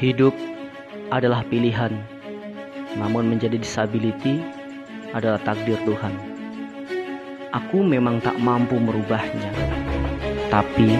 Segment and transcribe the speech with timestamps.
[0.00, 0.32] Hidup
[1.12, 1.92] adalah pilihan,
[2.96, 4.40] namun menjadi disability
[5.12, 6.14] adalah takdir Tuhan.
[7.52, 9.52] Aku memang tak mampu merubahnya,
[10.48, 10.96] tapi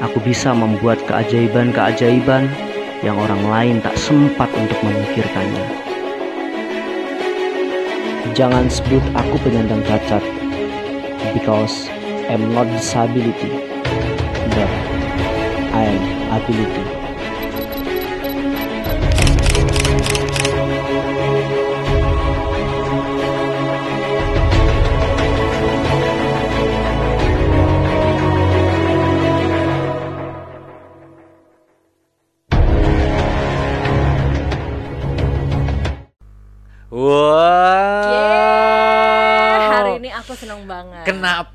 [0.00, 2.48] aku bisa membuat keajaiban-keajaiban
[3.02, 5.66] yang orang lain tak sempat untuk memikirkannya.
[8.32, 10.24] Jangan sebut aku penyandang cacat,
[11.36, 11.90] because
[12.30, 13.52] I'm not disability,
[14.56, 14.70] but
[15.76, 16.00] I am
[16.32, 17.01] ability.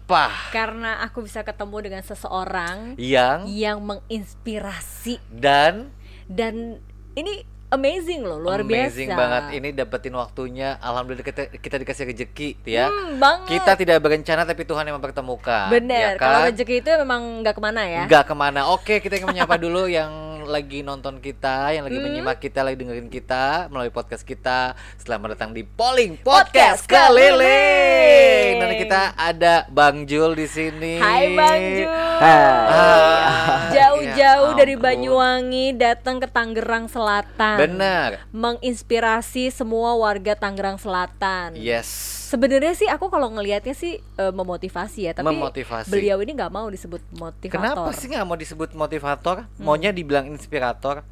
[0.08, 0.56] Kenapa?
[0.56, 5.92] Karena aku bisa ketemu dengan seseorang Yang yang menginspirasi dan
[6.32, 6.80] dan
[7.12, 9.20] ini amazing loh, luar amazing biasa.
[9.20, 10.80] banget ini dapetin waktunya.
[10.80, 12.88] Alhamdulillah kita, kita dikasih rezeki ya.
[12.88, 13.60] Hmm, banget.
[13.60, 15.76] Kita tidak berencana tapi Tuhan yang mempertemukan.
[15.76, 16.56] Bener, ya kalau kan?
[16.56, 18.04] rezeki itu memang nggak ke mana ya.
[18.08, 18.60] Nggak ke mana.
[18.72, 22.08] Oke, kita ingin menyapa dulu yang lagi nonton kita, yang lagi Hmm.
[22.08, 24.72] menyimak kita, lagi dengerin kita melalui podcast kita.
[24.96, 28.37] Selamat datang di Polling Podcast Keliling.
[28.68, 31.00] Dan kita ada Bang Jul di sini.
[31.00, 31.88] Hai Bang Jul.
[31.88, 34.76] Ah, Jauh-jauh ya dari.
[34.78, 37.58] Banyuwangi datang ke Tangerang Selatan.
[37.58, 38.22] Bener.
[38.30, 41.56] Menginspirasi semua warga Tangerang Selatan.
[41.56, 41.88] Yes.
[42.28, 45.88] Sebenarnya sih aku kalau ngelihatnya sih eh, memotivasi ya, tapi Memotivasi.
[45.88, 47.56] beliau ini nggak mau disebut motivator.
[47.56, 49.48] Kenapa sih nggak mau disebut motivator?
[49.48, 49.64] Hmm.
[49.64, 51.08] Maunya dibilang inspirator?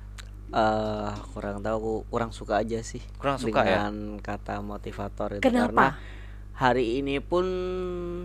[0.45, 3.89] Eh, kurang tahu kurang suka aja sih Kurang suka ya?
[3.89, 5.67] dengan kata motivator itu Kenapa?
[5.67, 5.87] karena
[6.55, 7.45] hari ini pun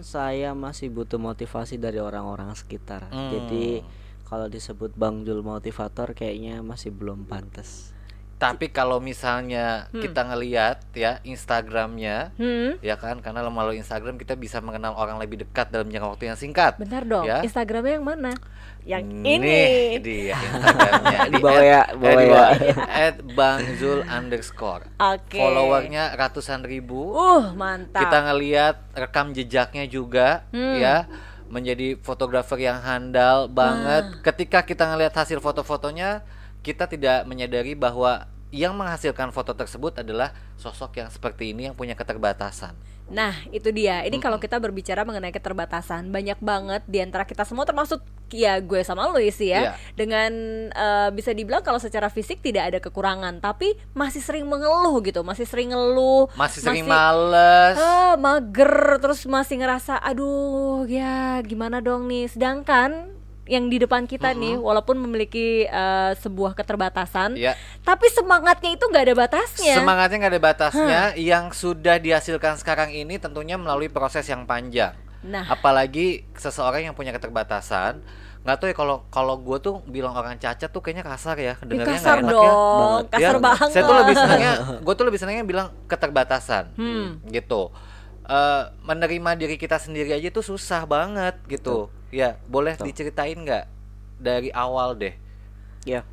[0.07, 3.31] saya masih butuh motivasi dari orang-orang sekitar Hmm.
[3.35, 3.83] jadi
[4.25, 7.91] kalau disebut Bang Jul motivator kayaknya masih belum pantas
[8.41, 14.59] Tapi kalau misalnya kita ngeliat ya Instagramnya, Hmm, ya kan, karena melalui Instagram kita bisa
[14.59, 16.81] mengenal orang lebih dekat dalam jangka waktu yang singkat.
[16.81, 17.29] bentar dong.
[17.29, 17.45] Ya.
[17.45, 18.33] Instagramnya yang mana?
[18.81, 19.61] Yang Nih ini.
[20.01, 22.49] dia Instagramnya Di bawah ya, bawah ya.
[23.05, 24.89] At bangzul underscore.
[24.97, 25.37] Oke.
[25.37, 27.13] Followernya ratusan ribu.
[27.13, 28.01] Uh, mantap.
[28.01, 30.81] Kita ngeliat rekam jejaknya juga, Hmm.
[30.81, 31.05] ya
[31.47, 34.23] menjadi fotografer yang handal banget.
[34.23, 36.25] Ketika kita ngelihat hasil foto-fotonya,
[36.61, 41.95] kita tidak menyadari bahwa yang menghasilkan foto tersebut adalah sosok yang seperti ini yang punya
[41.95, 42.75] keterbatasan.
[43.11, 44.07] Nah, itu dia.
[44.07, 47.99] Ini kalau kita berbicara mengenai keterbatasan, banyak banget di antara kita semua termasuk
[48.31, 49.59] ya gue sama lu sih ya.
[49.67, 49.73] Iya.
[49.99, 50.31] Dengan
[50.71, 55.43] eh, bisa dibilang kalau secara fisik tidak ada kekurangan, tapi masih sering mengeluh gitu, masih
[55.43, 57.75] sering ngeluh, Masih sering males.
[57.83, 62.31] ah, mager terus masih ngerasa aduh ya gimana dong nih.
[62.31, 63.11] Sedangkan
[63.51, 69.05] yang di depan kita nih walaupun memiliki eh, sebuah keterbatasan, Ya, tapi semangatnya itu nggak
[69.05, 69.75] ada batasnya.
[69.75, 71.01] semangatnya nggak ada batasnya.
[71.19, 74.95] Yang sudah dihasilkan sekarang ini tentunya melalui proses yang panjang.
[75.21, 78.01] Nah, apalagi seseorang yang punya keterbatasan
[78.41, 81.55] nggak tahu ya kalau kalau gue tuh bilang orang cacat tuh kayaknya kasar ya ya
[81.61, 83.69] dengarnya kasar nggak enak dong, ya kasar Ya, banget.
[83.69, 87.21] saya tuh lebih senangnya gue tuh lebih senangnya bilang keterbatasan Hmm.
[87.29, 87.69] gitu
[88.31, 93.67] Eh, menerima diri kita sendiri aja tuh susah banget gitu ya boleh diceritain nggak
[94.17, 95.19] dari awal deh
[95.83, 96.07] ya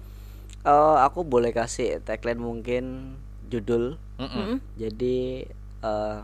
[0.59, 3.13] Eh, aku boleh kasih tagline mungkin
[3.45, 4.57] judul Mm-mm.
[4.73, 5.45] jadi
[5.79, 6.19] eh,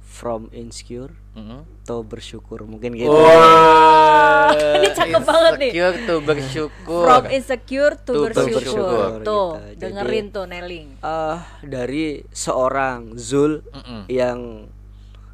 [0.00, 1.66] from insecure Mm-mm.
[1.82, 5.70] to bersyukur mungkin gitu Wah, Ini cakep banget nih.
[5.72, 7.02] Insecure tuh bersyukur.
[7.02, 8.52] From insecure to, To bersyukur.
[8.54, 9.80] bersyukur, Tuh, gitu.
[9.80, 10.88] dengerin Jadi- tuh Neling.
[11.00, 14.06] eh dari seorang Zul Mm-mm.
[14.06, 14.68] yang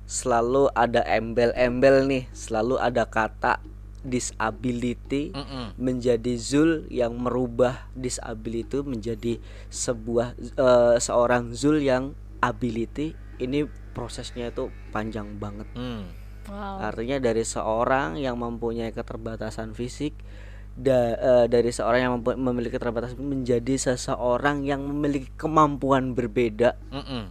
[0.08, 3.60] selalu ada embel-embel nih, selalu ada kata
[4.00, 5.76] disability Mm-mm.
[5.76, 9.32] menjadi Zul yang merubah disability itu menjadi
[9.68, 15.68] sebuah eh, seorang Zul yang ability ini prosesnya itu panjang banget.
[15.76, 16.08] Hmm.
[16.48, 16.88] Wow.
[16.88, 20.16] Artinya dari seorang yang mempunyai keterbatasan fisik
[20.72, 27.28] da- eh, dari seorang yang memiliki keterbatasan menjadi seseorang yang memiliki kemampuan berbeda Mm-mm.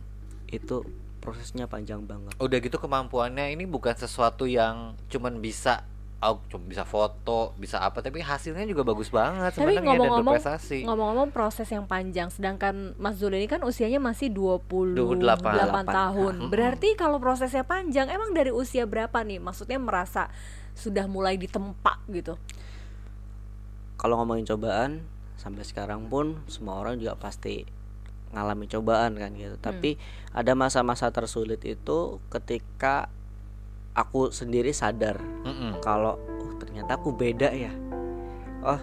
[0.54, 0.86] itu
[1.28, 2.32] prosesnya panjang banget.
[2.40, 5.84] Udah gitu kemampuannya ini bukan sesuatu yang cuman bisa
[6.24, 10.82] oh, cuma bisa foto, bisa apa, tapi hasilnya juga bagus banget Tapi ngomong-ngomong, berprestasi.
[10.88, 15.86] ngomong-ngomong proses yang panjang, sedangkan Mas Zul ini kan usianya masih 28 28.
[15.86, 16.34] tahun.
[16.42, 16.50] Mm-mm.
[16.50, 19.38] Berarti kalau prosesnya panjang, emang dari usia berapa nih?
[19.38, 20.34] Maksudnya merasa
[20.74, 22.34] sudah mulai ditempa gitu.
[23.98, 25.06] Kalau ngomongin cobaan
[25.38, 27.77] sampai sekarang pun semua orang juga pasti
[28.38, 29.58] ngalami cobaan kan gitu.
[29.58, 29.98] Tapi
[30.32, 33.10] ada masa-masa tersulit itu ketika
[33.98, 35.82] aku sendiri sadar Mm-mm.
[35.82, 37.74] kalau oh, ternyata aku beda ya.
[38.62, 38.78] Oh,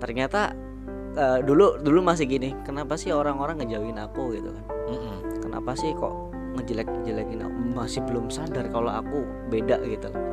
[0.00, 0.52] ternyata
[1.16, 5.16] eh, dulu dulu masih gini kenapa sih orang-orang ngejauhin aku gitu kan Mm-mm.
[5.44, 6.12] kenapa sih kok
[6.56, 9.22] ngejelek-jelekin aku masih belum sadar kalau aku
[9.52, 10.24] beda gitu loh.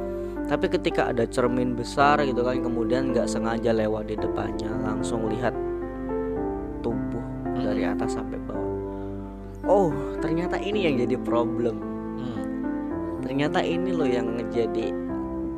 [0.47, 5.53] tapi ketika ada cermin besar gitu kan kemudian nggak sengaja lewat di depannya langsung lihat
[7.67, 8.65] dari atas sampai bawah
[9.63, 11.75] oh ternyata ini yang jadi problem
[12.17, 12.41] Mm.
[13.21, 14.89] ternyata ini loh yang ngejadi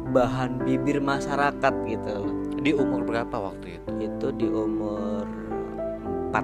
[0.10, 3.90] bahan bibir masyarakat gitu loh Di umur berapa waktu itu?
[4.02, 5.24] itu di umur
[6.30, 6.44] 4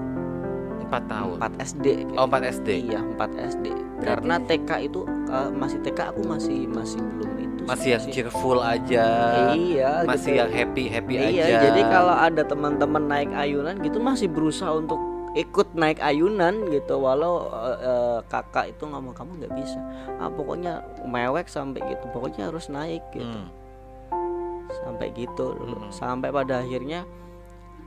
[0.85, 1.35] Empat tahun.
[1.41, 2.69] 4 SD Oh, 4 SD.
[2.87, 3.19] Iya 4
[3.51, 3.65] SD
[3.99, 8.59] Karena TK itu eh, Masih TK aku masih Masih belum itu sih, Masih yang cheerful
[8.61, 9.05] aja.
[9.51, 10.39] Iya Masih gitu.
[10.39, 11.57] yang happy happy Iya aja.
[11.65, 15.01] jadi kalau ada teman-teman naik ayunan gitu Masih berusaha untuk
[15.35, 19.79] ikut naik ayunan gitu walau eh, eh, kakak itu ngomong kamu nggak bisa
[20.15, 23.51] ah pokoknya mewek sampai gitu pokoknya harus naik gitu Hmm.
[24.75, 25.91] sampai gitu Mm-mm.
[25.91, 27.03] sampai pada akhirnya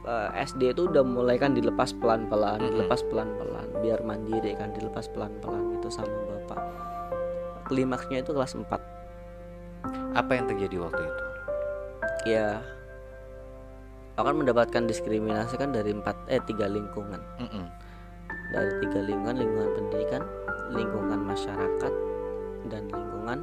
[0.05, 2.71] eh, SD itu udah mulai kan dilepas pelan-pelan Mm-mm.
[2.71, 6.61] dilepas pelan-pelan biar mandiri kan dilepas pelan-pelan gitu sama bapak
[7.67, 8.69] klimaksnya itu kelas 4
[10.13, 11.23] Apa yang terjadi waktu itu?
[12.27, 12.61] ya
[14.19, 17.65] akan mendapatkan diskriminasi kan dari empat eh tiga lingkungan Mm-mm.
[18.51, 20.23] dari tiga lingkungan lingkungan pendidikan
[20.69, 21.93] lingkungan masyarakat
[22.67, 23.39] dan lingkungan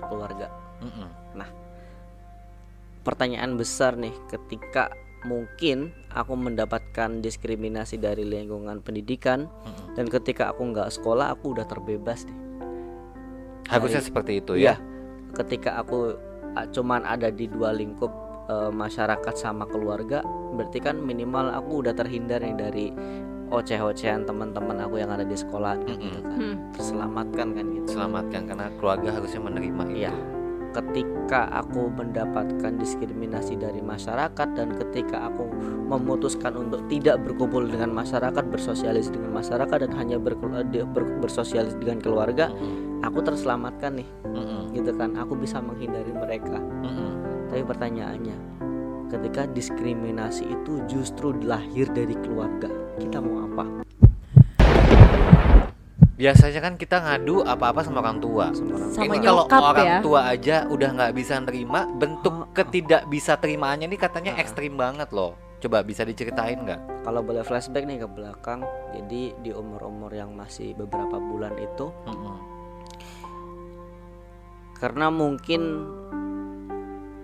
[0.00, 0.48] keluarga
[0.80, 1.08] Mm-mm.
[3.04, 4.88] pertanyaan besar nih ketika
[5.24, 9.92] mungkin aku mendapatkan diskriminasi dari lingkungan pendidikan Mm-mm.
[9.92, 12.38] dan ketika aku nggak sekolah aku udah terbebas nih
[13.64, 14.76] Harusnya Dari- seperti itu Iya.
[14.76, 14.76] ya.
[15.34, 16.14] ketika aku
[16.52, 18.12] ah, cuman ada di dua lingkup
[18.46, 20.20] eh, masyarakat sama keluarga
[20.54, 22.86] berarti kan minimal aku udah terhindar nih dari
[23.50, 26.56] oceh-ocehan teman-teman aku yang ada di sekolah kan, gitu kan Hmm.
[26.74, 29.98] terselamatkan kan gitu Selamatkan karena keluarga harusnya menerima itu.
[30.02, 30.12] Iya.
[30.74, 35.46] Ketika aku mendapatkan diskriminasi dari masyarakat dan ketika aku
[35.86, 40.34] memutuskan untuk tidak berkumpul dengan masyarakat, bersosialis dengan masyarakat dan hanya ber-
[41.22, 43.06] bersosialis dengan keluarga, Mm-mm.
[43.06, 44.74] aku terselamatkan nih, Mm-mm.
[44.74, 45.14] gitu kan?
[45.14, 46.58] Aku bisa menghindari mereka.
[46.58, 47.12] Mm-mm.
[47.54, 48.36] Tapi pertanyaannya,
[49.14, 52.66] ketika diskriminasi itu justru lahir dari keluarga,
[52.98, 53.86] kita mau apa?
[56.18, 58.50] Biasanya kan kita ngadu apa-apa sama orang tua.
[58.50, 59.98] Sama orang Sama Ini kalau orang ya.
[60.02, 62.50] tua aja udah nggak bisa nerima, bentuk Oh, oh.
[62.50, 64.42] ketidak bisa terimaannya ini katanya Ah.
[64.42, 65.38] ekstrim banget loh.
[65.62, 67.06] Coba bisa diceritain nggak?
[67.06, 68.66] Kalau boleh flashback nih ke belakang,
[68.98, 72.34] jadi di umur-umur yang masih beberapa bulan itu Mm-mm.
[74.74, 75.86] karena mungkin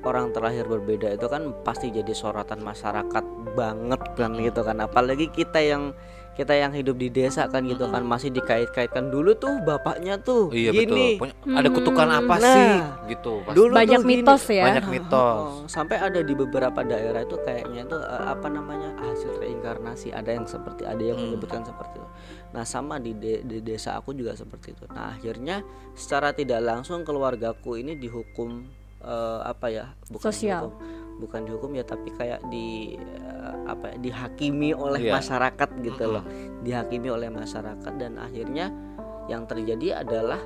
[0.02, 5.61] orang terlahir berbeda itu kan pasti jadi sorotan masyarakat banget kan gitu kan apalagi kita
[5.61, 5.93] yang
[6.31, 10.73] kita yang hidup di desa kan gitu kan masih dikait-kaitkan dulu tuh bapaknya tuh Iya
[10.73, 11.52] gini betul.
[11.52, 12.70] Ada kutukan Hmm, apa nah, sih?
[13.12, 13.32] Gitu.
[13.44, 14.23] Pas- dulu Banyak tuh gini.
[14.25, 14.64] mitos ya.
[14.64, 15.37] Banyak mitos.
[15.37, 20.31] Oh, sampai ada di beberapa daerah itu kayaknya itu eh, apa namanya hasil reinkarnasi ada
[20.32, 21.29] yang seperti ada yang Hmm.
[21.29, 22.08] menyebutkan seperti itu.
[22.50, 24.88] Nah sama di, de- di desa aku juga seperti itu.
[24.88, 25.61] Nah akhirnya
[25.93, 28.64] secara tidak langsung keluargaku ini dihukum
[29.00, 30.62] eh, apa ya bukan Sosial.
[30.69, 35.12] dihukum, bukan dihukum ya tapi kayak di eh, apa ya, dihakimi oleh Iya.
[35.17, 36.25] masyarakat gitu loh
[36.61, 38.69] dihakimi oleh masyarakat dan akhirnya
[39.26, 40.41] yang terjadi adalah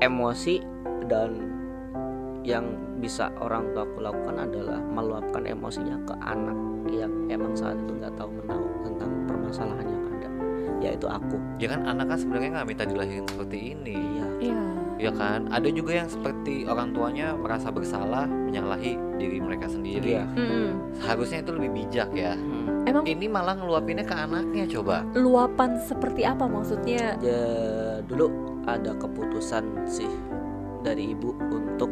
[0.00, 0.62] emosi
[1.06, 1.30] dan
[2.40, 6.56] yang bisa orang tua aku lakukan adalah meluapkan emosinya ke anak
[6.88, 9.79] yang emang saat itu nggak tahu menahu tentang permasalahan
[10.80, 13.96] yaitu aku Ya kan anak kan sebenarnya nggak minta dilahirin seperti ini.
[14.16, 14.62] iya Iya.
[15.00, 15.48] Ya kan?
[15.48, 20.12] Ada juga yang seperti orang tuanya merasa bersalah menyalahi diri mereka sendiri.
[20.12, 20.24] Iya.
[20.30, 20.68] Mm-mm.
[21.00, 22.36] Harusnya itu lebih bijak ya.
[22.36, 22.84] Hmm.
[22.84, 25.00] Emang Ini malah ngeluapinnya ke anaknya coba.
[25.14, 27.16] luapan seperti apa maksudnya?
[27.16, 27.44] Ya,
[28.02, 28.28] dulu
[28.64, 30.08] ada keputusan sih
[30.80, 31.88] dari ibu untuk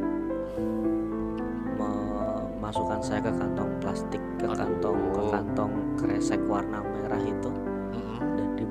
[1.78, 4.56] memasukkan saya ke kantong plastik ke Aduh.
[4.58, 7.50] kantong ke kantong kresek warna merah itu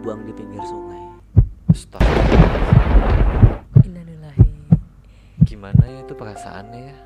[0.08, 1.04] dibuang di pinggir sungai
[1.68, 3.60] Astagfirullah.
[3.84, 4.48] Innalillahi.
[5.44, 6.98] Gimana ya itu perasaannya ya?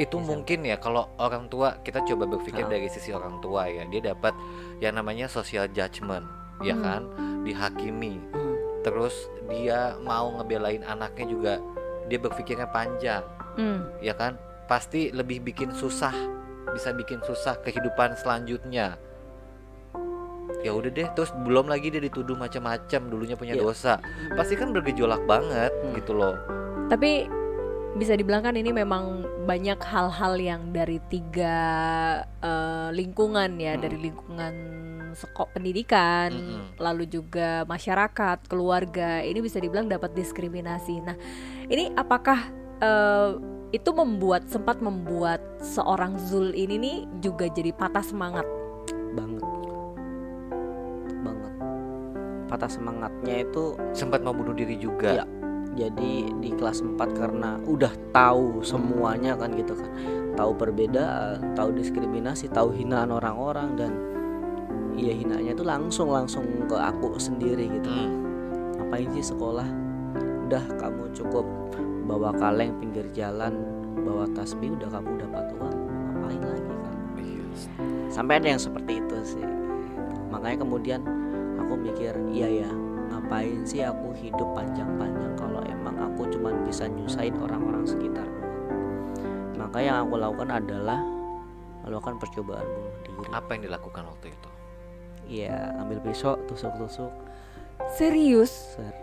[0.00, 0.28] Itu Bisa.
[0.32, 4.32] mungkin ya kalau orang tua kita coba berpikir dari sisi orang tua ya, dia dapat
[4.80, 6.24] yang namanya social judgment,
[6.64, 6.80] ya Hmm.
[6.80, 7.02] kan?
[7.44, 8.16] Dihakimi.
[8.32, 8.56] Hmm.
[8.80, 11.52] Terus dia mau ngebelain anaknya juga
[12.08, 13.20] dia berpikirnya panjang,
[13.60, 13.84] Hmm.
[14.00, 14.40] ya kan?
[14.64, 16.16] Pasti lebih bikin susah,
[16.72, 18.96] bisa bikin susah kehidupan selanjutnya.
[20.64, 23.62] Ya udah deh, terus belum lagi dia dituduh macam-macam, dulunya punya Iya.
[23.62, 23.92] dosa.
[24.32, 25.92] Pasti kan bergejolak banget Hmm.
[25.92, 26.40] gitu loh.
[26.88, 27.28] Tapi
[27.94, 31.56] bisa dibilang kan ini memang banyak hal-hal yang dari tiga
[32.40, 33.82] eh, lingkungan ya, Hmm.
[33.84, 34.54] dari lingkungan
[35.14, 36.74] sekop pendidikan, Mm-mm.
[36.82, 39.22] lalu juga masyarakat, keluarga.
[39.22, 40.98] Ini bisa dibilang dapat diskriminasi.
[41.00, 41.14] Nah,
[41.68, 42.40] ini apakah
[42.82, 43.30] eh,
[43.70, 48.46] itu membuat sempat membuat seorang Zul ini nih juga jadi patah semangat?
[49.14, 49.46] banget
[52.54, 55.26] patah semangatnya itu sempat mau bunuh diri juga Iya.
[55.74, 59.90] jadi di kelas 4 karena udah tahu semuanya kan gitu kan
[60.34, 63.90] tahu perbedaan tahu diskriminasi tahu hinaan orang-orang dan
[64.94, 68.22] iya hinaannya itu langsung langsung ke aku sendiri gitu Hmm.
[68.78, 69.66] ngapain sih sekolah
[70.46, 71.42] udah kamu cukup
[72.06, 73.58] bawa kaleng pinggir jalan
[74.06, 75.74] bawa tasbih udah kamu dapat uang
[76.14, 77.44] ngapain lagi kan Iya.
[78.14, 79.46] sampai ada yang seperti itu sih
[80.30, 81.02] makanya kemudian
[81.84, 82.70] mikir iya ya
[83.12, 88.26] ngapain sih aku hidup panjang-panjang kalau emang aku cuman bisa nyusahin orang-orang sekitar?
[89.54, 91.00] Maka yang aku lakukan adalah
[91.84, 93.24] melakukan percobaan bunuh diri.
[93.30, 94.50] Apa yang dilakukan waktu itu?
[95.24, 97.12] Iya ambil pisau tusuk-tusuk.
[97.92, 98.74] Serius?
[98.74, 98.94] ser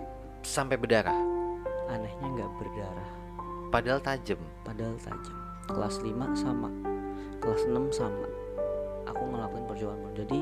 [0.42, 1.32] sampai berdarah?
[1.92, 3.12] anehnya nggak berdarah.
[3.68, 4.40] Padahal tajam?
[4.64, 5.38] Padahal tajam.
[5.68, 6.70] Kelas 5 sama.
[7.40, 8.28] Kelas 6 sama.
[9.12, 10.16] Aku ngelakuin percobaan bunuh.
[10.24, 10.40] Jadi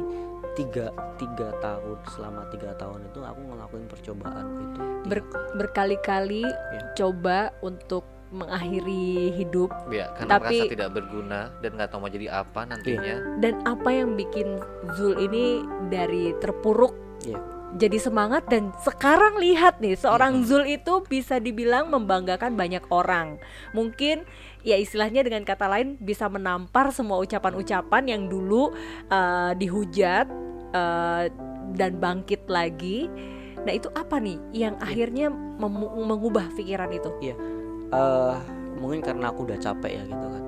[0.60, 0.86] tiga
[1.16, 6.82] tiga tahun selama tiga tahun itu aku ngelakuin percobaan itu Ber- berkali-kali Ya.
[6.94, 12.28] coba untuk mengakhiri hidup ya karena Tapi- merasa tidak berguna dan nggak tahu mau jadi
[12.30, 14.60] apa nantinya dan apa yang bikin
[14.94, 16.94] Zul ini dari terpuruk
[17.26, 17.42] Iya.
[17.74, 20.46] jadi semangat dan sekarang lihat nih seorang Mhm.
[20.46, 24.22] Zul itu bisa dibilang membanggakan banyak orang mungkin
[24.62, 28.70] ya istilahnya dengan kata lain bisa menampar semua ucapan-ucapan yang dulu
[29.10, 30.30] eh, dihujat
[30.74, 31.24] eh,
[31.76, 33.10] dan bangkit lagi.
[33.60, 34.86] Nah itu apa nih yang Iya.
[34.86, 35.28] akhirnya
[36.00, 37.12] mengubah pikiran itu?
[37.92, 38.36] Eh,
[38.80, 40.44] mungkin karena aku udah capek ya gitu kan.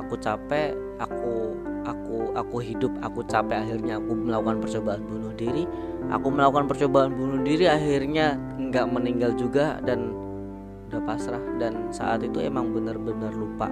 [0.00, 1.54] Aku capek aku
[1.84, 5.64] aku aku hidup aku capek akhirnya aku melakukan percobaan bunuh diri.
[6.10, 10.10] Aku melakukan percobaan bunuh diri akhirnya nggak meninggal juga dan
[10.90, 11.42] udah pasrah.
[11.60, 13.68] Dan saat itu emang benar-benar lupa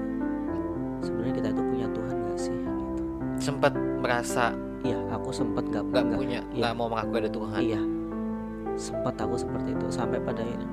[0.99, 3.03] sebenarnya kita itu punya Tuhan gak sih gitu.
[3.39, 4.51] sempat merasa
[4.83, 6.61] iya aku sempat nggak nggak nggak- punya iya.
[6.61, 7.81] nggak mau mengaku ada Tuhan Iya,
[8.75, 10.67] sempat aku seperti itu sampai pada ini.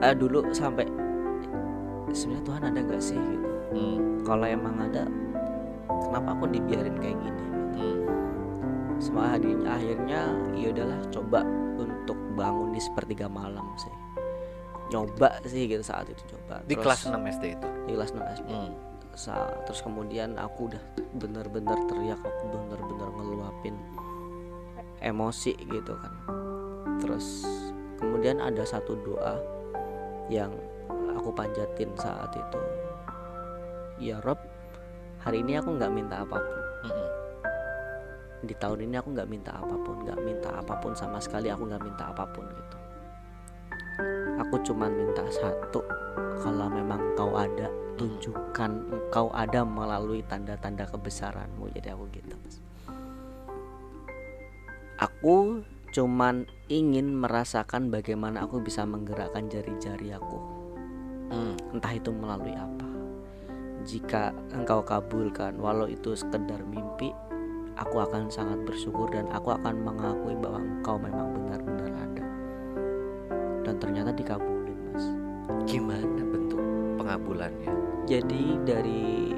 [0.00, 0.84] Eh dulu sampai
[2.10, 3.16] sebenarnya Tuhan ada nggak sih?
[3.16, 3.48] Gitu.
[3.70, 5.04] Hmm, Kalau emang ada,
[6.00, 7.44] kenapa aku dibiarin kayak gini?
[7.74, 7.98] hmm.
[8.96, 10.20] Semua akhirnya, akhirnya
[10.54, 11.40] ya udahlah coba
[11.76, 13.94] untuk bangun di sepertiga malam sih.
[14.86, 16.60] Nyoba sih gitu saat itu coba.
[16.62, 18.48] di Terus- kelas 6 SD itu Di kelas 6 SD.
[18.48, 18.74] Hmm.
[19.14, 20.82] Sa- terus kemudian aku udah
[21.14, 23.76] bener-bener teriak aku bener-bener ngeluapin
[24.98, 26.14] emosi gitu kan.
[26.98, 27.46] Terus
[27.98, 29.38] kemudian ada satu doa
[30.26, 30.50] yang
[31.14, 32.60] aku panjatin saat itu.
[34.02, 34.38] Ya Rob
[35.22, 36.60] hari ini aku nggak minta apa pun.
[38.44, 41.64] Di tahun ini aku nggak minta apa pun nggak minta apa pun sama sekali aku
[41.64, 42.73] nggak minta apa pun gitu
[44.40, 45.82] aku cuman minta satu
[46.42, 52.56] kalau memang kau ada tunjukkan engkau ada melalui tanda-tanda kebesaranmu jadi aku gitu Mas.
[54.98, 55.62] aku
[55.94, 60.54] cuman ingin merasakan bagaimana aku bisa menggerakkan jari-jari aku
[61.24, 61.56] Hmm.
[61.72, 62.84] entah itu melalui apa
[63.82, 67.10] jika engkau kabulkan walau itu sekedar mimpi
[67.74, 71.60] aku akan sangat bersyukur dan aku akan mengakui bahwa engkau memang dan
[73.84, 75.04] ternyata dikabulin mas.
[75.68, 76.60] Gimana bentuk
[76.96, 77.68] pengabulannya?
[78.08, 79.36] Jadi dari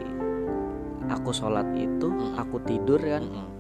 [1.11, 2.39] aku sholat itu Mm.
[2.39, 3.51] aku tidur kan Mm-mm.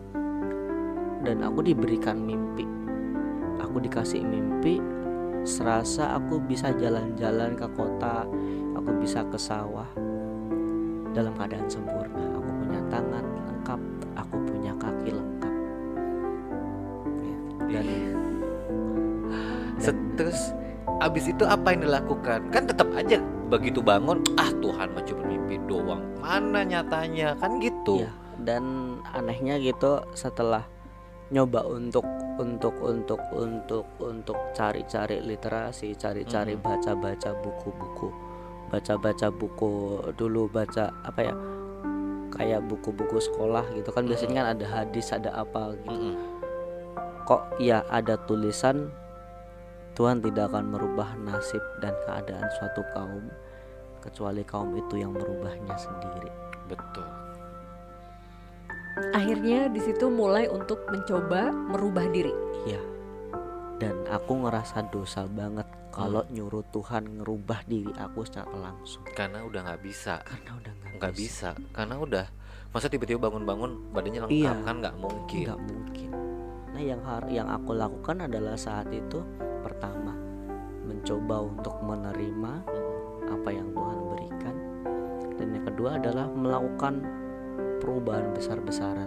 [1.26, 2.62] dan aku diberikan mimpi.
[3.58, 4.78] Aku dikasih mimpi
[5.42, 8.26] serasa aku bisa jalan-jalan ke kota
[8.78, 9.90] aku bisa ke sawah
[11.10, 12.30] dalam keadaan sempurna.
[12.38, 13.80] Aku punya tangan lengkap
[21.06, 22.50] abis itu apa yang dilakukan?
[22.50, 23.22] Kan tetap aja.
[23.46, 26.02] Begitu bangun ah Tuhan mah cuma mimpi doang.
[26.18, 27.38] Mana nyatanya?
[27.38, 28.02] Kan gitu.
[28.02, 28.10] Iya,
[28.42, 28.64] dan
[29.14, 30.66] anehnya gitu setelah
[31.30, 32.06] nyoba untuk
[32.38, 36.62] untuk untuk untuk untuk cari-cari literasi, cari-cari Mhm.
[36.62, 38.08] baca-baca buku-buku,
[38.70, 39.70] baca-baca buku
[40.14, 41.34] dulu baca apa ya
[42.30, 43.88] kayak buku-buku sekolah gitu.
[43.90, 45.90] Kan biasanya kan ada hadis ada apa gitu.
[45.90, 46.14] Mm-mm.
[47.26, 48.86] kok ya ada tulisan
[49.96, 53.24] Tuhan tidak akan merubah nasib dan keadaan suatu kaum
[54.04, 56.28] kecuali kaum itu yang merubahnya sendiri.
[56.68, 57.08] Betul.
[59.12, 62.32] Akhirnya di situ mulai untuk mencoba merubah diri.
[62.64, 62.80] Iya.
[63.76, 69.04] Dan aku ngerasa dosa banget kalau nyuruh Tuhan ngerubah diri aku secara langsung.
[69.12, 70.20] Karena udah nggak bisa.
[70.24, 71.48] Karena udah nggak nggak bisa.
[71.72, 72.24] Karena udah
[72.72, 74.52] masa tiba-tiba bangun-bangun badannya lengkap Iya.
[74.60, 74.76] kan?
[74.80, 75.44] Nggak mungkin.
[75.44, 76.10] Nggak mungkin.
[76.72, 79.20] Nah yang har- yang aku lakukan adalah saat itu
[81.06, 82.52] mencoba untuk menerima
[83.30, 84.54] apa yang Tuhan berikan
[85.38, 86.98] dan yang kedua adalah melakukan
[87.78, 89.06] perubahan besar-besaran.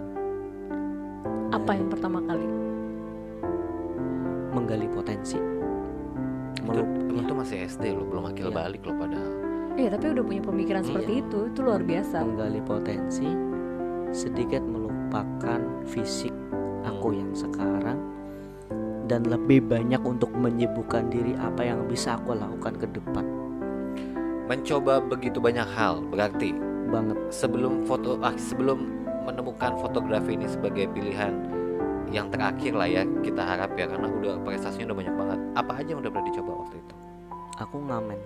[1.52, 2.48] apa yang pertama kali
[4.48, 5.36] menggali potensi
[6.64, 6.80] Itu,
[7.12, 8.56] ya, tuh masih SD loh, belum akil Iya.
[8.56, 9.32] balik loh padahal.
[9.76, 10.88] Iya, tapi udah punya pemikiran Iya.
[10.88, 11.38] seperti itu.
[11.52, 12.16] Itu luar biasa.
[12.24, 13.28] menggali potensi
[14.08, 16.32] sedikit melupakan fisik
[16.80, 18.00] aku yang sekarang
[19.10, 23.26] dan lebih banyak untuk menyibukkan diri apa yang bisa aku lakukan ke depan
[24.46, 26.50] Mencoba begitu banyak hal, berarti
[26.90, 28.82] banget sebelum foto ah, sebelum
[29.22, 31.38] menemukan fotografi ini sebagai pilihan
[32.10, 35.38] yang terakhir lah ya kita harap ya karena udah prestasinya udah banyak banget.
[35.54, 36.94] Apa aja yang udah pernah dicoba waktu itu?
[37.60, 38.18] aku ngamen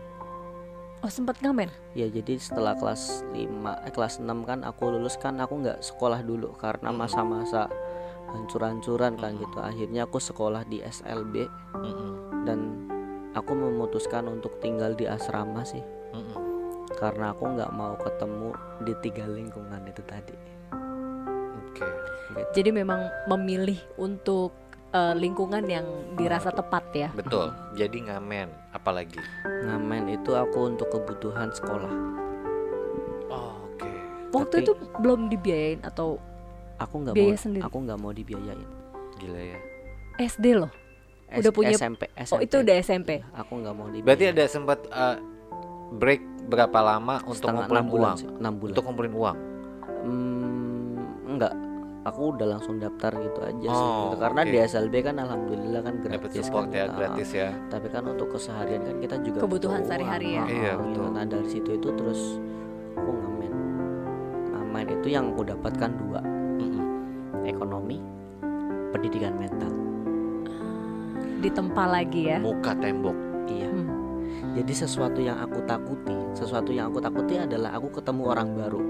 [1.05, 1.69] Oh, sempat ngamen?
[1.93, 6.25] ya jadi setelah kelas 5 eh, kelas 6 kan aku lulus kan aku nggak sekolah
[6.25, 7.05] dulu karena Mm-mm.
[7.05, 7.69] masa-masa
[8.35, 9.43] hancur-hancuran kan Mm-mm.
[9.47, 12.13] gitu akhirnya aku sekolah di SLB Mm-mm,
[12.45, 12.59] dan
[13.33, 16.37] aku memutuskan untuk tinggal di asrama sih mm-mm.
[16.95, 18.51] karena aku nggak mau ketemu
[18.83, 20.37] di tiga lingkungan itu tadi
[21.55, 21.83] Oke.
[21.83, 22.51] gitu.
[22.55, 24.55] Jadi memang memilih untuk
[24.91, 27.09] eh, lingkungan yang dirasa tepat ya.
[27.11, 27.51] Betul.
[27.75, 29.19] Jadi ngamen, apalagi?
[29.43, 31.91] ngamen itu aku untuk kebutuhan sekolah
[33.27, 33.91] Oh, oke.
[34.31, 36.23] Waktu Tapi- itu belum dibiayain atau
[36.77, 37.63] aku nggak mau sendiri.
[37.63, 38.69] aku nggak mau dibiayain
[39.15, 39.59] Gila ya.
[40.17, 40.71] SD loh.
[41.27, 43.11] S- Udah punya- SMP, Oh, itu udah SMP.
[43.33, 45.17] aku nggak mau dibiayain Berarti ada sempat uh,
[45.93, 48.17] break berapa lama untuk Setengah ngumpulin enam bulan uang?
[48.17, 49.37] sih, enam bulan Untuk ngumpulin uang.
[50.05, 51.55] Hmm, enggak
[52.05, 54.21] aku udah langsung daftar gitu aja sih Oh, gitu.
[54.21, 54.51] karena oke.
[54.51, 56.95] di SLB kan alhamdulillah kan gratis support kan, ya, gitu.
[56.95, 57.49] gratis ya.
[57.67, 59.89] tapi kan untuk keseharian kan kita juga Kebutuhan butuh uang.
[59.89, 60.39] sehari-hari ya.
[60.39, 60.83] Ah, Iya, gitu.
[60.85, 61.07] betul.
[61.09, 62.21] nah dari situ itu terus
[62.93, 63.53] aku ngamen
[64.53, 66.21] ngamen itu yang aku dapatkan dua.
[67.65, 67.97] Ekonomi
[68.93, 69.73] pendidikan mental
[71.41, 72.39] Ditempa lagi ya.
[72.39, 73.17] Muka tembok.
[73.47, 73.73] iya
[74.35, 74.53] Hmm.
[74.57, 78.83] jadi sesuatu yang aku takuti sesuatu yang aku takuti adalah aku ketemu orang baru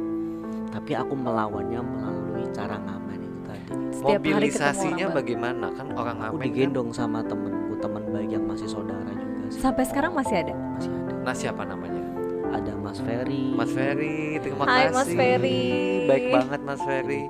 [0.69, 3.63] tapi aku melawannya melalui cara ngamen itu tadi
[3.93, 5.67] Setiap Mobilisasinya bagaimana?
[5.71, 6.45] Kan orang aku ngamen kan.
[6.45, 10.55] digendong sama temenku teman baik yang masih saudara juga sih Sampai sekarang masih ada.
[10.73, 12.03] masih ada Nah, siapa namanya?
[12.51, 14.95] ada Mas Ferry Mas Ferry, terima Hai, kasih.
[14.97, 15.63] Mas Ferry.
[16.05, 17.23] Baik banget Mas Ferry.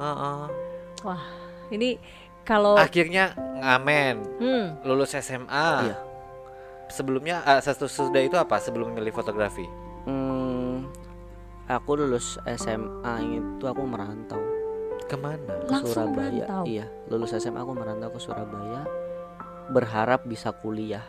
[0.00, 0.48] Gitu.
[1.02, 1.20] Heeh.
[1.70, 1.88] Ini
[2.42, 5.68] kalau Akhirnya ngamen, hmm, lulus SMA.
[5.86, 5.96] Iya.
[6.88, 8.58] Sebelumnya eh, sesudah itu apa?
[8.58, 9.68] Sebelum milih fotografi.
[10.02, 10.88] Hmm,
[11.68, 14.40] aku lulus SMA itu aku merantau
[15.04, 15.60] Ke mana?
[15.60, 16.64] ke Langsung Surabaya merantau?
[16.64, 18.82] iya lulus SMA aku merantau ke Surabaya
[19.68, 21.04] berharap bisa kuliah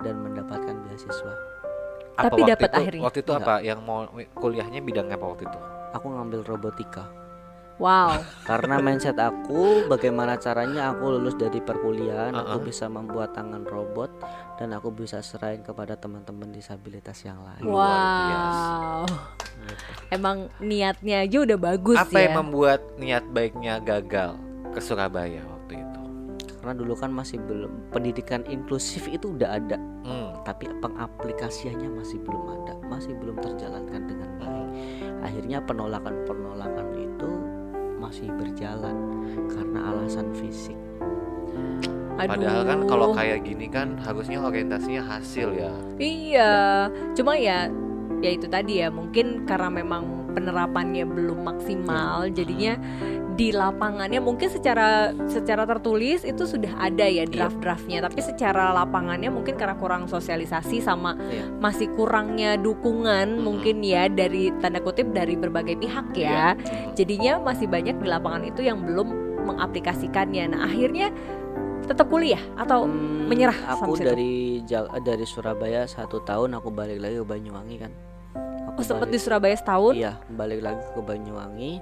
[0.00, 1.32] dan mendapatkan beasiswa
[2.18, 3.02] Tapi waktu dapat itu- akhirnya?
[3.06, 3.54] Waktu itu apa?
[3.62, 5.58] Yang mau kuliahnya bidang apa waktu itu?
[5.92, 7.04] aku ngambil robotika
[7.82, 8.14] wow.
[8.46, 12.54] karena mindset aku bagaimana caranya aku lulus dari perkuliahan Uh-uh.
[12.54, 14.10] aku bisa membuat tangan robot
[14.56, 17.90] dan aku bisa serahin kepada teman-teman disabilitas yang lain Luar
[18.30, 18.62] biasa.
[18.62, 19.04] Wow.
[20.10, 22.30] Emang niatnya aja udah bagus apa ya.
[22.30, 24.38] yang membuat niat baiknya gagal
[24.70, 26.02] ke Surabaya waktu itu?
[26.62, 30.30] karena dulu kan masih belum pendidikan inklusif itu udah ada Hmm.
[30.46, 34.66] tapi pengaplikasiannya masih belum ada masih belum terjalankan dengan baik
[35.26, 37.30] akhirnya penolakan-penolakan itu
[38.02, 38.98] masih berjalan
[39.46, 40.74] karena alasan fisik
[42.12, 43.16] Padahal kan kalau Aduh.
[43.18, 45.72] kayak gini kan harusnya orientasinya hasil ya.
[45.98, 46.52] Iya,
[47.18, 47.66] cuma ya
[48.22, 52.76] ya itu tadi ya mungkin karena memang penerapannya belum maksimal jadinya
[53.32, 59.56] di lapangannya mungkin secara secara tertulis itu sudah ada ya draft-draftnya tapi secara lapangannya mungkin
[59.56, 61.48] karena kurang sosialisasi sama Iya.
[61.56, 66.52] masih kurangnya dukungan mungkin ya dari tanda kutip dari berbagai pihak ya.
[66.92, 69.08] Jadinya masih banyak di lapangan itu yang belum
[69.48, 70.52] mengaplikasikannya.
[70.52, 71.08] Nah akhirnya
[71.82, 74.62] tetap kuliah atau Hmm, menyerah aku dari
[75.02, 77.92] dari Surabaya satu tahun aku balik lagi ke Banyuwangi kan
[78.78, 79.94] oh, sempat di Surabaya setahun.
[79.96, 81.72] Iya balik lagi ke Banyuwangi.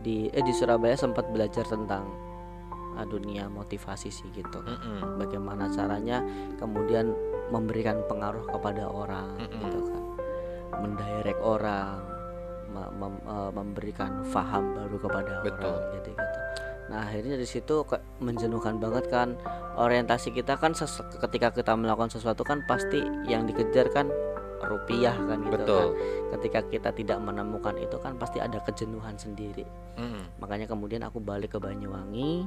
[0.00, 2.06] Di eh di Surabaya sempat belajar tentang
[2.96, 4.60] ah, dunia motivasi sih gitu.
[4.62, 5.20] Mm-mm.
[5.20, 6.20] bagaimana caranya
[6.60, 7.12] kemudian
[7.52, 9.60] memberikan pengaruh kepada orang Mm-mm.
[9.66, 10.02] gitu kan.
[10.82, 12.16] Mendirect orang
[12.70, 15.72] me- mem- eh, memberikan faham baru kepada Betul.
[15.72, 16.34] orang jadi gitu
[16.86, 17.82] nah akhirnya dari situ
[18.22, 19.34] menjenuhkan banget kan.
[19.74, 20.70] Orientasi kita kan
[21.18, 24.06] ketika kita melakukan sesuatu kan pasti yang dikejar kan
[24.64, 25.84] rupiah kan gitu Betul.
[25.84, 25.88] kan.
[26.38, 29.66] Ketika kita tidak menemukan itu kan pasti ada kejenuhan sendiri.
[29.96, 30.44] Mm-mm.
[30.44, 32.44] makanya kemudian aku balik ke Banyuwangi.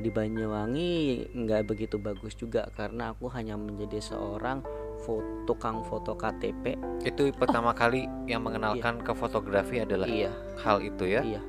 [0.00, 0.90] Di Banyuwangi
[1.36, 4.64] nggak begitu bagus juga karena aku hanya menjadi seorang
[5.04, 10.32] foto, tukang foto KTP Itu pertama kali yang mengenalkan ke fotografi adalah iya.
[10.64, 11.20] hal itu ya.
[11.20, 11.42] iya.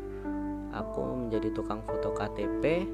[0.72, 2.92] Aku menjadi tukang foto KTP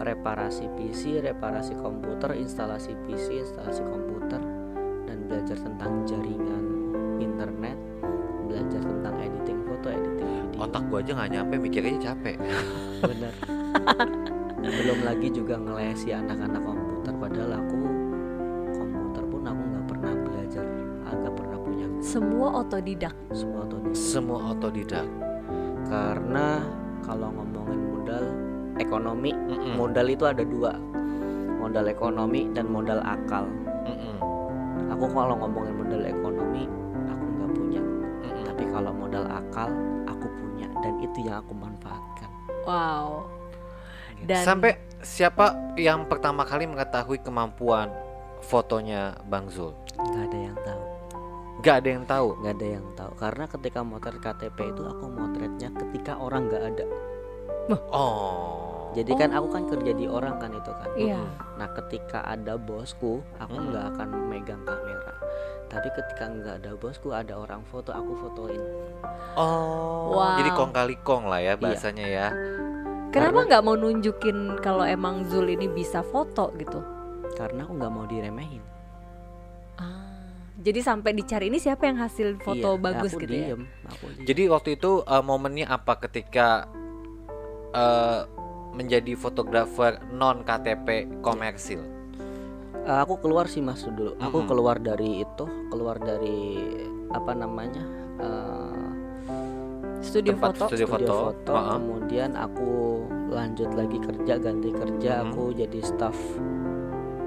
[0.00, 4.53] reparasi PC reparasi komputer instalasi PC instalasi komputer
[5.14, 6.64] dan belajar tentang jaringan
[7.22, 7.78] internet
[8.44, 12.36] belajar tentang editing foto editing video Otak gua aja nggak nyampe mikirnya capek.
[13.06, 13.30] bener
[14.58, 17.78] belum lagi juga ngelesi anak-anak komputer padahal aku
[18.72, 20.64] komputer pun aku nggak pernah belajar
[21.06, 23.14] agak pernah punya Semua otodidak.
[23.30, 25.06] semua otodidak Semua otodidak.
[25.86, 26.46] karena
[27.00, 28.24] kalau ngomongin modal
[28.78, 29.78] ekonomi Mm-mm.
[29.78, 30.74] modal itu ada dua
[31.54, 33.46] modal ekonomi dan modal akal.
[35.04, 36.64] Aku kalau ngomongin modal ekonomi
[37.04, 38.42] aku nggak punya Mm-mm.
[38.42, 39.68] tapi kalau modal akal
[40.04, 42.30] aku punya dan itu yang aku manfaatkan
[42.64, 43.28] Wow.
[44.24, 47.92] Dan Sampai siapa yang pertama kali mengetahui kemampuan
[48.40, 49.76] fotonya Bang Zul?
[49.94, 50.82] nggak ada yang tahu
[51.60, 52.28] Gak ada yang tahu.
[52.40, 56.84] nggak ada yang tahu karena ketika motret KTP itu aku motretnya ketika orang nggak ada
[57.88, 58.63] Oh.
[58.94, 61.20] Jadi kan aku kan kerja di orang kan itu kan Iya.
[61.54, 65.14] nah ketika ada bosku aku nggak akan megang kamera
[65.66, 68.62] tapi ketika nggak ada bosku ada orang foto aku fotoin
[69.34, 70.14] Oh.
[70.14, 70.38] Wow.
[70.38, 71.52] Jadi kong kali kong lah Iya.
[71.52, 72.26] ya bahasanya ya.
[73.10, 76.78] Kenapa nggak mau nunjukin kalau emang Zul ini bisa foto gitu?
[77.32, 78.62] karena aku nggak mau diremehin
[79.74, 80.06] Ah.
[80.56, 83.46] Jadi sampai dicari ini siapa yang hasil foto Iya, bagus aku gitu ya?
[83.50, 84.22] diem, aku diem.
[84.22, 86.70] Jadi waktu itu uh, momennya apa ketika
[87.74, 88.22] uh,
[88.74, 90.86] menjadi fotografer non KTP
[91.20, 91.80] komersil?
[92.76, 94.48] Eh, aku keluar sih mas dulu aku Mm-mm.
[94.50, 96.60] keluar dari itu keluar dari
[97.08, 97.84] apa namanya
[98.18, 98.82] eh,
[99.98, 100.64] Studio Tempat foto.
[100.68, 101.16] studio studio foto.
[101.32, 101.70] foto, Heeh.
[101.72, 102.68] kemudian aku
[103.26, 105.24] lanjut lagi kerja ganti kerja Mhm.
[105.24, 106.18] aku jadi staff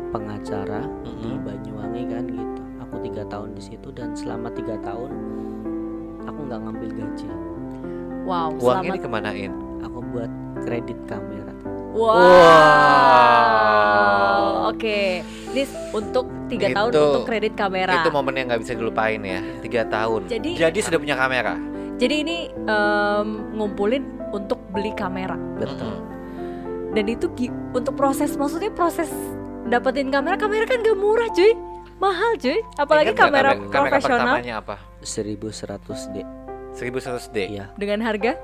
[0.08, 1.42] pengacara di Mhm.
[1.42, 5.10] Banyuwangi kan gitu aku tiga tahun di situ dan selama tiga tahun
[6.24, 7.28] aku nggak ngambil gaji
[8.24, 8.52] Wow.
[8.54, 8.94] Uangnya Selamat.
[8.94, 9.52] dikemanain?
[9.80, 11.52] aku buat kredit kamera
[13.58, 14.70] Wow.
[14.70, 15.26] Oke.
[15.26, 17.98] Ini untuk tiga tahun untuk kredit kamera.
[17.98, 19.42] Itu momen yang nggak bisa dilupain ya.
[19.66, 20.30] Tiga tahun.
[20.30, 21.58] Jadi- Jadi sudah punya kamera.
[21.98, 25.34] Jadi ini em, ngumpulin untuk beli kamera.
[25.58, 25.90] betul.
[26.94, 27.26] Dan itu
[27.74, 29.10] untuk proses maksudnya proses
[29.66, 31.58] dapetin kamera kamera kan gak murah cuy.
[31.98, 32.62] Mahal cuy.
[32.78, 34.76] Apalagi Ingat kamera, kamera profesional pertamanya apa?
[35.02, 36.22] 1100 d
[36.78, 37.38] 1100 D.
[37.50, 38.38] iya dengan harga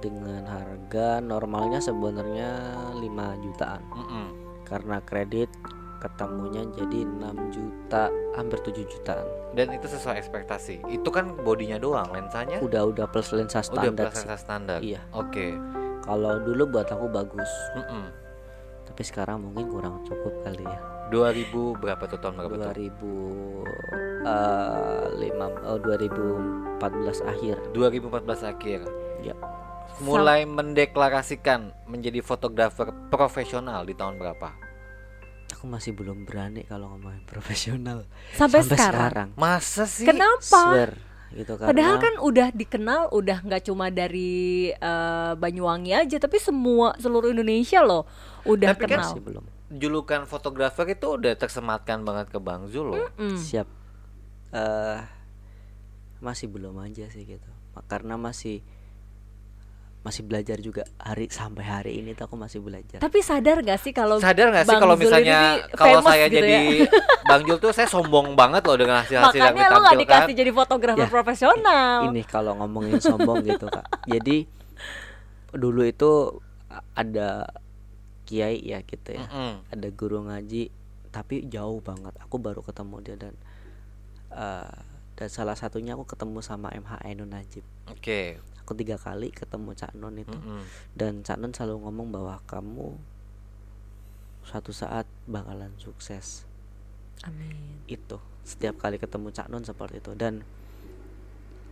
[0.00, 2.50] dengan harga normalnya sebenarnya
[2.96, 4.26] 5 jutaan Mm-mm.
[4.64, 5.48] karena kredit
[5.96, 10.84] ketemunya jadi 6 juta hampir 7 jutaan Dan itu sesuai ekspektasi.
[10.92, 14.78] Itu kan bodinya doang, lensanya udah udah plus lensa udah standar sih lensa standar.
[14.84, 15.00] Iya.
[15.16, 15.56] Oke.
[16.04, 18.12] kalau dulu buat aku bagus Mm-mm.
[18.86, 20.78] tapi sekarang mungkin kurang cukup kali ya
[21.10, 21.50] 2000
[21.82, 22.70] berapa tuh tahun berapa tuh?
[24.22, 24.26] 2005
[25.66, 28.80] oh, 2014 akhir 2014 akhir.
[29.22, 29.34] Ya.
[30.04, 34.66] Mulai mendeklarasikan menjadi fotografer profesional di tahun berapa?
[35.56, 38.04] aku masih belum berani kalau ngomongin profesional
[38.36, 39.32] sampai, sekarang.
[39.40, 40.04] Masa sih?
[40.04, 40.76] Kenapa?
[40.76, 40.92] Swear,
[41.32, 46.94] gitu karena Padahal kan udah dikenal udah nggak cuma dari eh, Banyuwangi aja tapi semua
[47.00, 48.06] seluruh Indonesia loh
[48.46, 49.10] udah Tapi kan kenal.
[49.10, 53.10] masih belum Julukan fotografer itu udah tersematkan banget ke Bang Zul loh.
[53.18, 53.34] Mm.
[53.34, 53.66] siap
[54.54, 55.00] eh
[56.22, 57.50] masih belum aja sih gitu
[57.90, 58.62] karena masih
[60.06, 63.90] masih belajar juga hari sampai hari ini tuh aku masih belajar Tapi sadar gak sih
[63.90, 65.38] kalau Sadar nggak sih kalau misalnya
[65.72, 66.90] kalau saya gitu jadi ya?
[67.28, 69.98] Bang Jul tuh saya sombong banget loh dengan hasil-hasil yang Makanya lo gak ditampilkan.
[70.22, 71.98] dikasih jadi fotografer Ya, profesional.
[72.06, 74.46] ini kalau ngomongin sombong gitu kak jadi
[75.50, 76.10] dulu itu
[76.92, 77.50] ada
[78.22, 79.66] kiai ya gitu ya Mm-mm.
[79.66, 80.70] ada guru ngaji
[81.08, 83.34] tapi jauh banget aku baru ketemu dia dan
[84.30, 84.76] eh,
[85.14, 88.36] dan salah satunya aku ketemu sama MH Ainun Najib Oke.
[88.66, 90.66] Aku tiga kali ketemu Cak Non itu Mm-mm.
[90.98, 92.98] dan Cak Non selalu ngomong bahwa kamu
[94.42, 96.42] suatu saat bakalan sukses
[97.22, 97.54] Amin.
[97.86, 100.42] itu setiap kali ketemu Cak Non seperti itu dan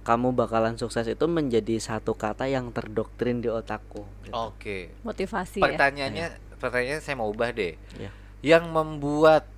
[0.07, 4.37] kamu bakalan sukses itu menjadi satu kata yang terdoktrin di otakku gitu.
[4.37, 4.93] Oke.
[5.01, 5.67] Motivasi ya.
[5.67, 6.27] Pertanyaannya,
[6.61, 7.75] pertanyaannya saya mau ubah deh.
[7.97, 8.13] Ya.
[8.45, 9.49] Yang membuat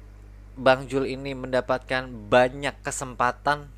[0.55, 3.68] Bang Jul ini mendapatkan banyak kesempatan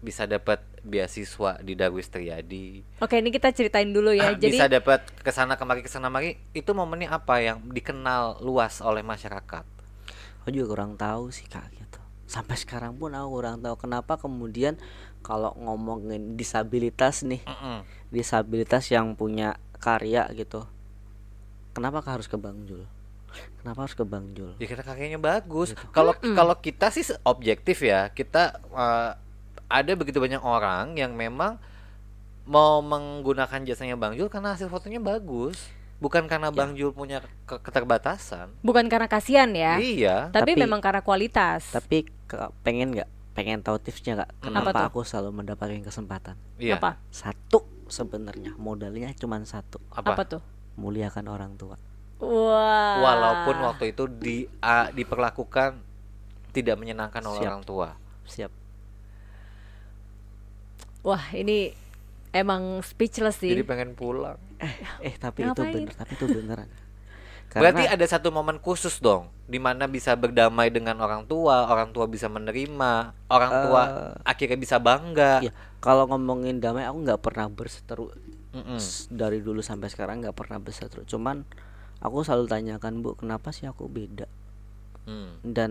[0.00, 4.30] bisa dapat beasiswa di Darwis Triadi, Oke, ini kita ceritain dulu ya.
[4.30, 6.38] Ah, Jadi bisa dapat ke sana kemari ke sana kemari.
[6.52, 9.72] Itu momennya apa yang dikenal luas oleh masyarakat?
[10.42, 14.74] aku juga kurang tahu sih kak gitu sampai sekarang pun aku kurang tahu kenapa kemudian
[15.22, 17.86] kalau ngomongin disabilitas nih Mm-mm.
[18.10, 20.66] disabilitas yang punya karya gitu
[21.78, 22.82] kenapa harus ke Bang Jul
[23.62, 25.78] kenapa harus ke Bang Jul Ya kakeknya bagus.
[25.78, 25.94] Gitu.
[25.94, 29.12] Kalau kalau kita sih objektif ya, kita eh,
[29.72, 31.56] ada begitu banyak orang yang memang
[32.44, 36.54] mau menggunakan jasanya Bang Jul karena hasil fotonya bagus, bukan karena Ya.
[36.54, 38.52] Bang Jul punya ke- keterbatasan.
[38.60, 40.28] bukan karena kasihan ya, Iya.
[40.28, 41.70] tapi, Tapi- memang karena kualitas.
[41.70, 44.44] tapi ke- pengen nggak pengen tahu tipsnya nggak Hmm.
[44.44, 46.76] kenapa Apa aku selalu mendapatkan kesempatan Iya.
[47.08, 50.12] satu sebenarnya modalnya cuma satu Apa?
[50.12, 50.42] Apa tuh?
[50.74, 51.80] muliakan orang tua
[52.18, 53.00] Wah.
[53.00, 55.80] walaupun waktu itu di a- diperlakukan
[56.50, 57.48] tidak menyenangkan oleh Siap.
[57.48, 57.88] orang tua.
[58.22, 58.52] siap
[61.02, 61.74] Wah, ini
[62.30, 63.50] emang speechless sih.
[63.50, 64.38] Jadi pengen pulang.
[65.02, 65.74] eh tapi itu Ngapain?
[65.74, 66.70] bener tapi itu beneran
[67.52, 72.06] Berarti ada satu momen khusus dong di mana bisa berdamai dengan orang tua, orang tua
[72.06, 73.82] bisa menerima, orang tua
[74.22, 75.42] akhirnya bisa bangga.
[75.42, 78.08] ya kalau ngomongin damai aku nggak pernah berseteru
[78.54, 78.78] Mm-mm.
[78.78, 81.42] s- dari dulu sampai sekarang nggak pernah berseteru cuman
[81.98, 84.30] aku selalu tanyakan bu kenapa sih aku beda
[85.02, 85.42] Mm.
[85.42, 85.70] dan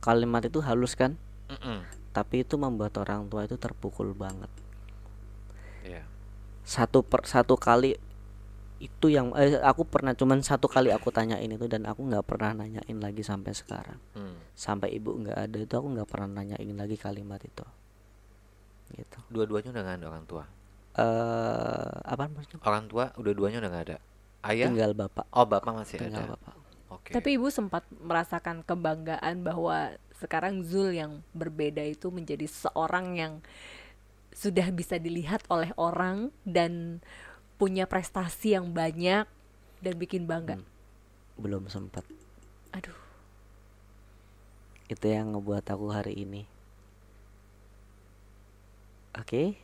[0.00, 1.14] kalimat itu halus kan
[1.46, 1.86] Mm-mm.
[2.16, 4.48] Tapi itu membuat orang tua itu terpukul banget
[5.82, 6.02] Iya.
[6.64, 7.94] satu per satu kali
[8.76, 12.52] itu yang eh, aku pernah cuman satu kali aku tanyain itu dan aku nggak pernah
[12.54, 14.36] nanyain lagi sampai sekarang Mm.
[14.52, 17.64] sampai ibu nggak ada itu aku nggak pernah nanyain lagi kalimat itu
[18.92, 20.44] gitu Dua-duanya udah nggak ada orang tua.
[20.96, 23.96] eh apa maksudnya Orang tua udah duanya udah nggak ada.
[24.42, 24.68] Ayah?
[24.68, 26.32] tinggal bapak Oh bapak masih tinggal ada.
[26.34, 26.54] bapak
[26.88, 27.10] Oke.
[27.10, 33.32] Tapi ibu sempat merasakan kebanggaan bahwa sekarang Zul yang berbeda itu menjadi seorang yang
[34.36, 37.00] sudah bisa dilihat oleh orang dan
[37.56, 39.24] punya prestasi yang banyak
[39.80, 40.60] dan bikin bangga.
[40.60, 40.68] Hmm.
[41.36, 42.04] belum sempat
[42.72, 42.96] Aduh,
[44.92, 46.44] itu yang ngebuat aku hari ini.
[49.16, 49.56] Oke?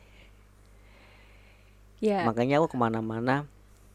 [2.01, 2.25] Ya.
[2.25, 3.45] Makanya aku ke mana-mana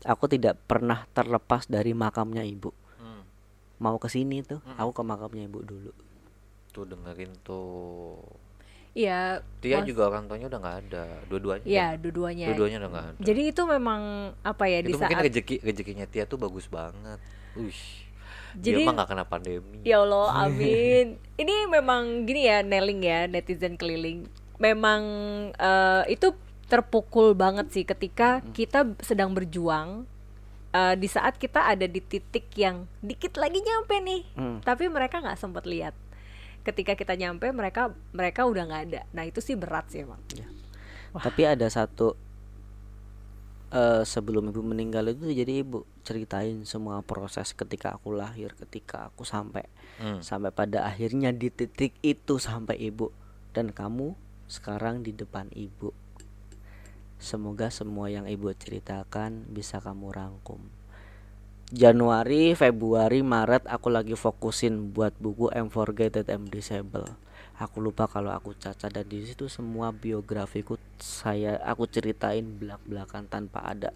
[0.07, 2.71] aku tidak pernah terlepas dari makamnya ibu.
[2.99, 3.23] Hmm.
[3.83, 5.95] mau ke sini tuh aku ke makamnya ibu dulu
[6.79, 8.23] Tuh dengerin tuh.
[8.95, 11.05] ya Tia mas- juga orang tuanya udah nggak ada.
[11.27, 11.63] Dua-duanya.
[11.65, 12.47] ya udah- dua-duanya.
[12.49, 13.21] Dua-duanya udah nggak ada.
[13.21, 14.01] Jadi itu memang
[14.41, 17.19] apa ya di itu mungkin saat rezeki rezekinya Tia tuh bagus banget.
[17.55, 18.07] Ush.
[18.55, 19.79] Jadi- dia mah nggak kena pandemi.
[19.83, 21.15] Ya Allah, amin.
[21.37, 24.27] Ini memang gini ya, Neling ya, netizen keliling.
[24.57, 25.03] Memang
[25.53, 30.07] eh, itu terpukul banget sih ketika kita sedang berjuang.
[30.69, 34.61] eh, di saat kita ada di titik yang dikit lagi nyampe nih, Hmm.
[34.61, 35.97] tapi mereka nggak sempat lihat.
[36.67, 39.03] Ketika kita nyampe, mereka mereka udah nggak ada.
[39.17, 40.21] Nah itu sih berat sih emang.
[41.19, 42.15] tapi ada satu
[43.69, 49.29] eh sebelum ibu meninggal itu jadi ibu ceritain semua proses ketika aku lahir ketika aku
[49.29, 49.69] sampai
[49.99, 50.23] Hmm.
[50.23, 53.11] sampai pada akhirnya di titik itu sampai ibu
[53.51, 54.15] dan kamu
[54.47, 55.91] sekarang di depan ibu
[57.19, 60.63] semoga semua yang ibu ceritakan bisa kamu rangkum
[61.69, 67.13] Januari, Februari, Maret aku lagi fokusin buat buku I'm Forgotten I'm Disabled.
[67.61, 73.69] Aku lupa kalau aku cacat dan di situ semua biografiku saya aku ceritain belak-belakan tanpa
[73.69, 73.93] ada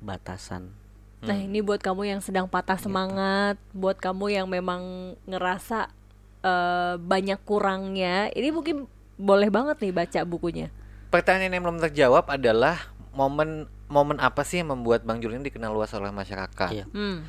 [0.00, 0.72] batasan.
[1.20, 5.92] Nah ini buat kamu yang sedang patah semangat, buat kamu yang memang ngerasa
[6.40, 8.88] eh, banyak kurangnya, ini mungkin
[9.20, 10.72] boleh banget nih baca bukunya.
[11.12, 15.74] Pertanyaan yang belum terjawab adalah momen momen apa sih yang membuat Bang Jul ini dikenal
[15.74, 16.70] luas oleh masyarakat?
[16.70, 16.86] Iya.
[16.88, 17.26] Hmm.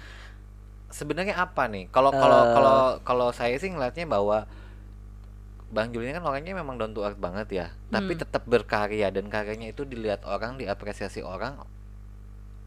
[0.88, 1.90] Sebenarnya apa nih?
[1.90, 2.54] Kalau kalau Eh.
[2.54, 4.46] kalau kalau saya sih ngeliatnya bahwa
[5.72, 8.22] Bang Jul ini kan orangnya memang down to earth banget ya, tapi Hmm.
[8.22, 11.64] tetap berkarya dan karyanya itu dilihat orang, diapresiasi orang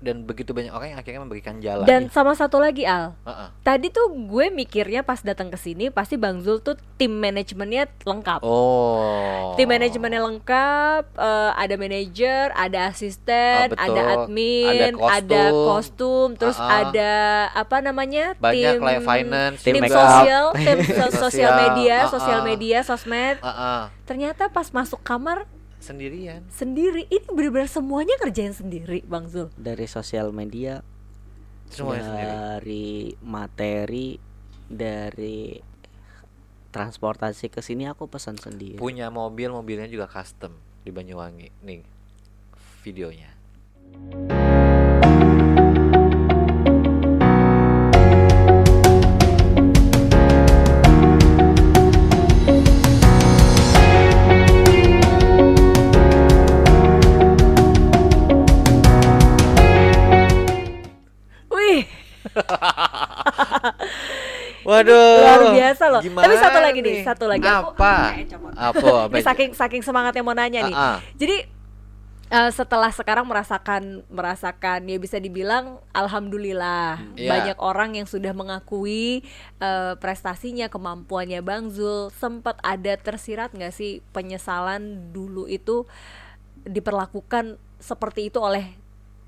[0.05, 1.89] dan begitu banyak orang yang akhirnya memberikan jalan.
[1.89, 3.49] Dan sama satu lagi Al, Heeh.
[3.65, 8.45] tadi tuh gue mikirnya pas datang ke sini pasti Bang Zul tuh tim manajemennya lengkap.
[8.45, 9.57] Oh.
[9.57, 13.81] Tim manajemennya lengkap, eh, ada manajer, ada asisten, betul.
[13.81, 15.65] ada admin, Ada ada kostum.
[15.65, 16.85] kostum, terus ah.
[16.85, 17.13] ada
[17.57, 22.41] apa namanya Banyak tim lah finance, tim, tim sosial, tim so- sosial media, ah, sosial
[22.45, 23.41] media, sosmed.
[23.41, 23.81] Heeh.
[24.05, 25.49] Ternyata pas masuk kamar
[25.85, 26.41] Sendirian.
[26.49, 29.53] sendiri, ini benar-benar semuanya kerjain sendiri, Bang Zul.
[29.61, 30.81] Dari sosial media,
[31.69, 32.25] Semuanya sendiri.
[32.33, 32.89] dari
[33.21, 34.09] materi,
[34.65, 35.61] dari
[36.73, 38.81] transportasi ke sini aku pesan sendiri.
[38.81, 41.53] Punya mobil, mobilnya juga custom di Banyuwangi.
[41.63, 41.85] Nih
[42.83, 43.31] videonya.
[43.95, 44.64] Wih,
[64.65, 65.17] Waduh.
[65.21, 66.01] luar biasa loh.
[66.01, 67.45] gimana Tapi satu lagi nih, satu lagi.
[67.45, 67.95] Aku- Apa?
[68.33, 68.47] Coba.
[68.57, 68.87] Apa?
[69.07, 69.13] Apa?
[69.13, 70.75] Ini saking saking semangatnya mau nanya nih.
[70.75, 70.97] Ah.
[71.13, 71.45] Jadi
[72.27, 77.29] eh, setelah sekarang merasakan merasakan ya bisa dibilang alhamdulillah Iya.
[77.29, 79.23] banyak orang yang sudah mengakui
[79.61, 85.85] eh, prestasinya kemampuannya Bang Zul sempat ada tersirat nggak sih penyesalan dulu itu
[86.65, 88.73] diperlakukan seperti itu oleh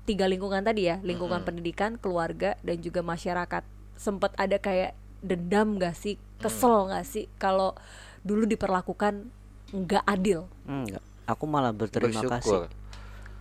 [0.07, 1.47] tiga lingkungan tadi ya lingkungan Mm-mm.
[1.51, 3.63] pendidikan keluarga dan juga masyarakat
[3.99, 7.75] sempat ada kayak dendam nggak sih kesel nggak sih kalau
[8.23, 9.27] dulu diperlakukan
[9.67, 12.31] nggak adil Enggak, aku malah berterima Bersyukur.
[12.39, 12.59] kasih.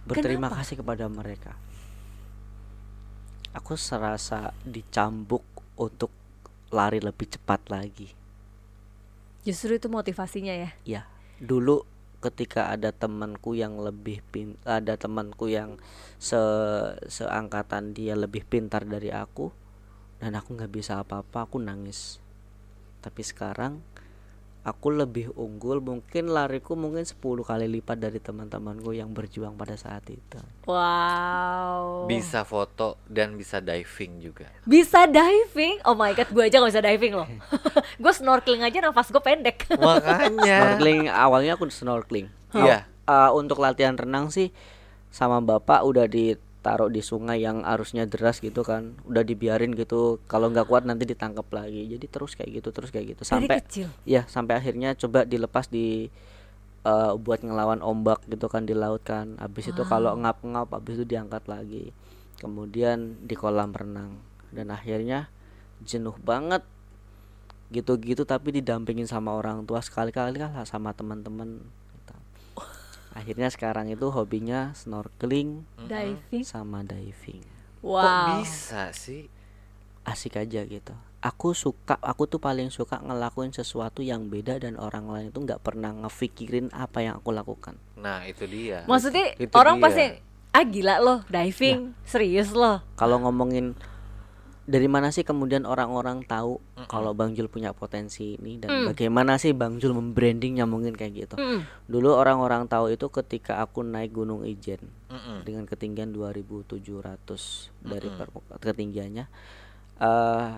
[0.03, 0.59] Berterima Kenapa?
[0.63, 1.53] kasih kepada mereka.
[3.53, 5.41] aku serasa dicambuk
[5.81, 6.13] untuk
[6.69, 8.13] lari lebih cepat lagi.
[9.43, 10.71] Justru itu motivasinya ya.
[10.85, 11.03] Ya,
[11.39, 11.87] dulu
[12.25, 15.77] ketika ada temanku yang lebih pin ada temanku yang
[16.17, 16.41] se
[17.07, 19.53] seangkatan dia lebih pintar dari aku
[20.17, 22.21] dan aku nggak bisa apa-apa, aku nangis.
[23.05, 23.85] Tapi sekarang
[24.65, 30.09] aku lebih unggul, mungkin lariku mungkin 10 kali lipat dari teman-temanku yang berjuang pada saat
[30.09, 30.41] itu.
[30.65, 31.76] Wow.
[32.07, 34.47] Bisa foto dan bisa diving juga.
[34.63, 35.83] Bisa diving?
[35.85, 37.29] Oh my god, gue aja gak bisa diving loh.
[38.03, 39.67] gue snorkeling aja nafas gue pendek.
[39.83, 40.79] Makanya.
[40.79, 42.31] Snorkeling awalnya aku snorkeling.
[42.55, 42.87] Iya.
[43.07, 44.51] Uh, untuk latihan renang sih
[45.15, 50.51] sama bapak udah ditaruh di sungai yang arusnya deras gitu kan udah dibiarin gitu kalau
[50.51, 53.89] nggak kuat nanti ditangkap lagi jadi terus kayak gitu terus kayak gitu Dari sampai kecil.
[54.03, 56.11] ya sampai akhirnya coba dilepas di
[56.87, 61.05] uh, buat ngelawan ombak gitu kan di laut kan habis itu kalau ngap-ngap habis itu
[61.05, 61.91] diangkat lagi
[62.39, 64.23] kemudian di kolam renang
[64.55, 65.27] dan akhirnya
[65.83, 66.63] jenuh banget
[67.75, 71.59] gitu-gitu tapi didampingin sama orang tua sekali-kali lah sama teman-teman
[71.99, 72.15] gitu.
[73.11, 76.47] akhirnya sekarang itu hobinya snorkeling Diving.
[76.47, 77.43] sama diving
[77.83, 78.43] Kok Wow.
[78.43, 79.31] bisa sih?
[80.07, 85.07] asik aja gitu aku suka aku tuh paling suka ngelakuin sesuatu yang beda dan orang
[85.07, 88.85] lain itu nggak pernah ngefikirin apa yang aku lakukan Nah, itu dia.
[88.85, 89.85] Maksudnya Itu orang dia.
[89.85, 90.05] pasti
[90.51, 92.81] ah gila loh diving, serius loh.
[92.95, 93.77] kalau ngomongin
[94.63, 98.85] dari mana sih kemudian orang-orang tahu kalau Bang Jul punya potensi ini dan Mm.
[98.89, 101.61] bagaimana sih Bang Jul membrandingnya mungkin kayak gitu Mm.
[101.87, 105.45] dulu orang-orang tahu itu ketika aku naik Gunung Ijen Mm-mm.
[105.45, 109.25] dengan ketinggian 2700 dari permukaan ketinggiannya
[109.97, 110.53] eh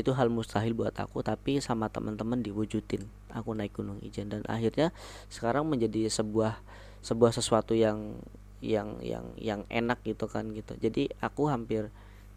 [0.00, 4.90] itu hal mustahil buat aku tapi sama teman-teman diwujudin aku naik Gunung Ijen dan akhirnya
[5.28, 6.58] sekarang menjadi sebuah
[7.04, 8.16] sebuah sesuatu yang
[8.60, 11.88] yang yang yang enak gitu kan gitu jadi aku hampir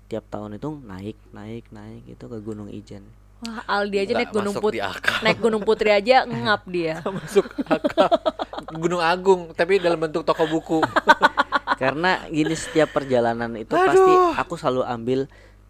[0.07, 3.03] tiap tahun itu naik naik naik gitu ke Gunung Ijen
[3.43, 4.79] Wah, Aldi aja Nggak naik Gunung Putri.
[5.19, 7.03] Naik Gunung Putri aja ngap dia.
[7.03, 8.07] Masuk akal.
[8.71, 10.79] Gunung Agung, tapi dalam bentuk toko buku.
[11.83, 15.19] karena gini setiap perjalanan itu pasti aku selalu ambil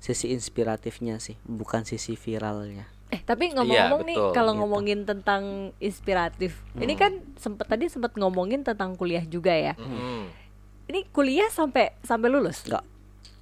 [0.03, 4.59] sisi inspiratifnya sih bukan sisi viralnya Eh, tapi ngomong-ngomong Iya, nih kalau gitu.
[4.65, 6.65] ngomongin tentang inspiratif.
[6.73, 9.77] Ini kan sempet tadi sempat ngomongin tentang kuliah juga ya.
[9.77, 10.33] Mm.
[10.89, 12.65] Ini kuliah sampai sampai lulus.
[12.65, 12.81] enggak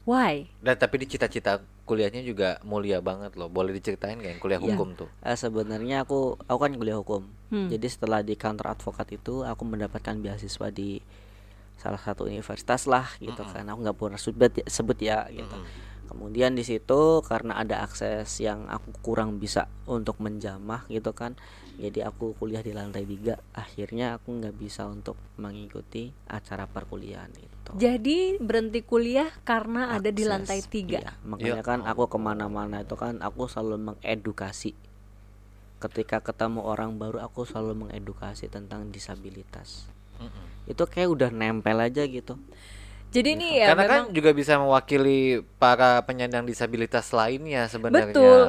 [0.03, 0.51] Why?
[0.59, 3.47] Dan tapi di cita-cita kuliahnya juga mulia banget loh.
[3.47, 4.75] Boleh diceritain gak yang kuliah Iya.
[4.75, 5.07] hukum tuh?
[5.23, 7.31] Eh, sebenarnya aku aku kan kuliah hukum.
[7.47, 7.71] Hmm.
[7.71, 10.99] Jadi setelah di kantor advokat itu aku mendapatkan beasiswa di
[11.79, 13.63] salah satu universitas lah gitu kan.
[13.71, 15.55] Aku nggak pernah sebut ya, sebut ya gitu.
[16.11, 21.39] Kemudian di situ karena ada akses yang aku kurang bisa untuk menjamah gitu kan.
[21.79, 23.39] Jadi aku kuliah di lantai tiga.
[23.55, 27.71] Akhirnya aku nggak bisa untuk mengikuti acara perkuliahan itu.
[27.79, 30.99] Jadi berhenti kuliah karena ada di Akses, lantai tiga.
[30.99, 31.11] iya.
[31.23, 34.75] makanya Ya kan aku ke mana-mana itu kan aku selalu mengedukasi
[35.81, 39.89] ketika ketemu orang baru aku selalu mengedukasi tentang disabilitas
[40.21, 40.69] Mm-mm.
[40.69, 42.37] itu kayak udah nempel aja gitu
[43.11, 48.15] Jadi ini ya Karena memang kan juga bisa mewakili para penyandang disabilitas lainnya sebenarnya.
[48.15, 48.41] Betul.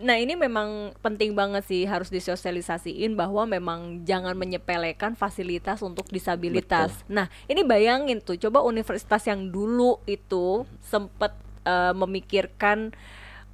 [0.00, 7.00] Nah, ini memang penting banget sih harus disosialisasiin bahwa memang jangan menyepelekan fasilitas untuk disabilitas.
[7.08, 11.32] Nah, ini bayangin tuh, coba universitas yang dulu itu sempet
[11.64, 12.92] eh, memikirkan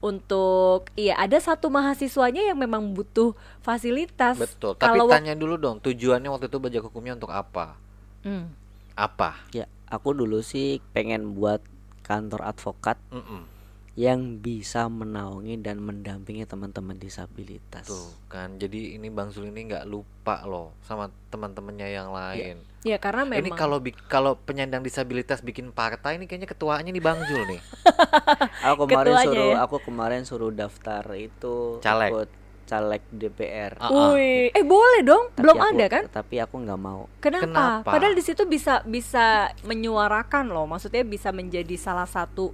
[0.03, 4.35] untuk iya ada satu mahasiswanya yang memang butuh fasilitas.
[4.35, 4.75] Betul.
[4.75, 7.79] Tapi Kalau tanya dulu dong, tujuannya waktu itu belajar hukumnya untuk apa?
[8.27, 8.51] Hmm.
[8.99, 9.39] Apa?
[9.55, 11.65] ya aku dulu sih pengen buat
[12.05, 13.43] kantor advokat Mm-mm.
[13.97, 19.89] yang bisa menaungi dan mendampingi teman-teman disabilitas Tuh kan, jadi ini Bang Zul ini nggak
[19.89, 22.61] lupa loh sama teman-temannya yang lain.
[22.85, 27.19] Ya karena memang Ini kalau kalau penyandang disabilitas bikin partai ini kayaknya ketuanya nih Bang
[27.25, 27.61] Zul nih.
[28.69, 29.57] aku kemarin Ketuanya suruh ya?
[29.65, 32.11] aku kemarin suruh daftar itu Caleg.
[32.13, 32.29] ikut
[32.67, 34.11] caleg DPR Ah, ah.
[34.13, 36.05] Wih, eh boleh dong, Tapi belum aku- ada kan?
[36.09, 37.47] tapi aku nggak mau Kenapa?
[37.47, 37.89] Kenapa?
[37.89, 39.27] Padahal di situ bisa bisa
[39.63, 42.51] menyuarakan loh, maksudnya bisa menjadi salah satu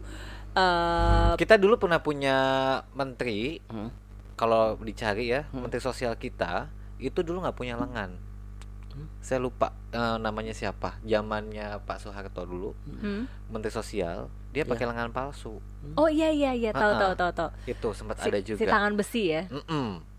[0.53, 2.37] eh Kita dulu pernah punya
[2.93, 3.89] menteri, Hmm.
[4.35, 8.15] kalau dicari ya, menteri sosial kita itu dulu nggak punya lengan.
[9.19, 10.99] Saya lupa eh, namanya siapa.
[11.03, 13.49] Zamannya Pak Soeharto dulu, hmm?
[13.49, 15.57] menteri sosial, dia pakai lengan palsu.
[15.95, 17.17] Oh iya iya iya, tahu Ah, tahu ah.
[17.17, 17.51] tahu tahu.
[17.67, 18.69] Itu sempat Si, ada si juga.
[18.69, 19.43] tangan besi ya.
[19.49, 20.12] Mm-mm.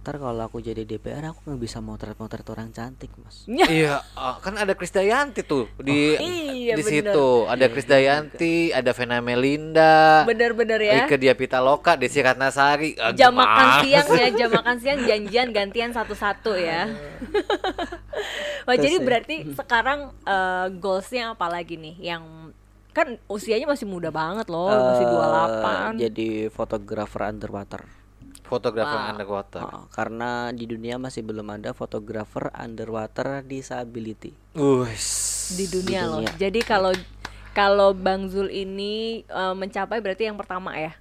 [0.00, 4.56] Ntar kalau aku jadi DPR aku nggak bisa motret-motret orang cantik mas iya, ah, kan
[4.56, 6.16] ada Krisdayanti tuh di
[6.60, 7.10] Iya, di bener.
[7.10, 7.28] situ.
[7.46, 10.92] Ada Krisdayanti, ada Vena Melinda, Bener-bener ya.
[11.02, 12.94] Ike Dia Pitaloka, Desi Ratnasari.
[12.94, 16.86] Ah, Jam makan siang ya, jam makan siang janjian gantian satu-satu ya.
[18.64, 19.02] Wah, Terus jadi ya.
[19.02, 22.52] berarti sekarang eh, goalsnya apa lagi nih yang
[22.90, 25.12] kan usianya masih muda banget loh, Oh, masih Eh,
[25.96, 26.02] 28.
[26.02, 27.82] Jadi fotografer underwater.
[28.50, 29.10] Fotografer Wow.
[29.14, 29.62] underwater.
[29.62, 34.34] Oh, karena di dunia masih belum ada fotografer underwater disability.
[34.52, 35.06] Wus.
[35.50, 36.18] di dunia, loh.
[36.20, 36.34] dunia.
[36.36, 36.90] Jadi kalau
[37.50, 40.92] kalau Bang Zul ini eh, mencapai berarti yang pertama ya.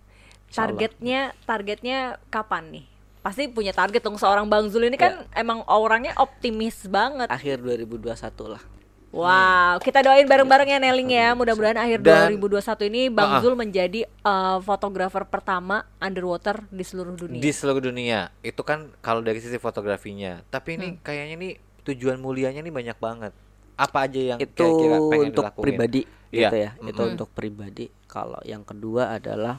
[0.50, 1.98] Targetnya targetnya
[2.28, 2.86] kapan nih?
[3.20, 5.40] Pasti punya target dong seorang Bang Zul ini kan Ya.
[5.40, 7.28] emang orangnya optimis banget.
[7.28, 8.10] Akhir 2021
[8.48, 8.62] lah.
[9.10, 11.34] Wow, kita doain bareng-bareng ya Neling ya.
[11.34, 13.42] Mudah-mudahan akhir Dan- 2021 ini Bang ah.
[13.42, 17.42] Zul menjadi eh, fotografer pertama underwater di seluruh dunia.
[17.42, 18.30] Di seluruh dunia.
[18.40, 20.46] Itu kan kalau dari sisi fotografinya.
[20.48, 20.98] Tapi ini Hmm.
[21.02, 21.54] kayaknya nih
[21.86, 23.34] tujuan mulianya nih banyak banget.
[23.74, 25.64] Apa aja yang itu kira-kira pengen untuk dilakuin?
[25.66, 26.42] pribadi Iya.
[26.46, 26.72] gitu ya.
[26.78, 27.12] Itu Mm-mm.
[27.12, 27.86] untuk pribadi.
[28.06, 29.58] Kalau yang kedua adalah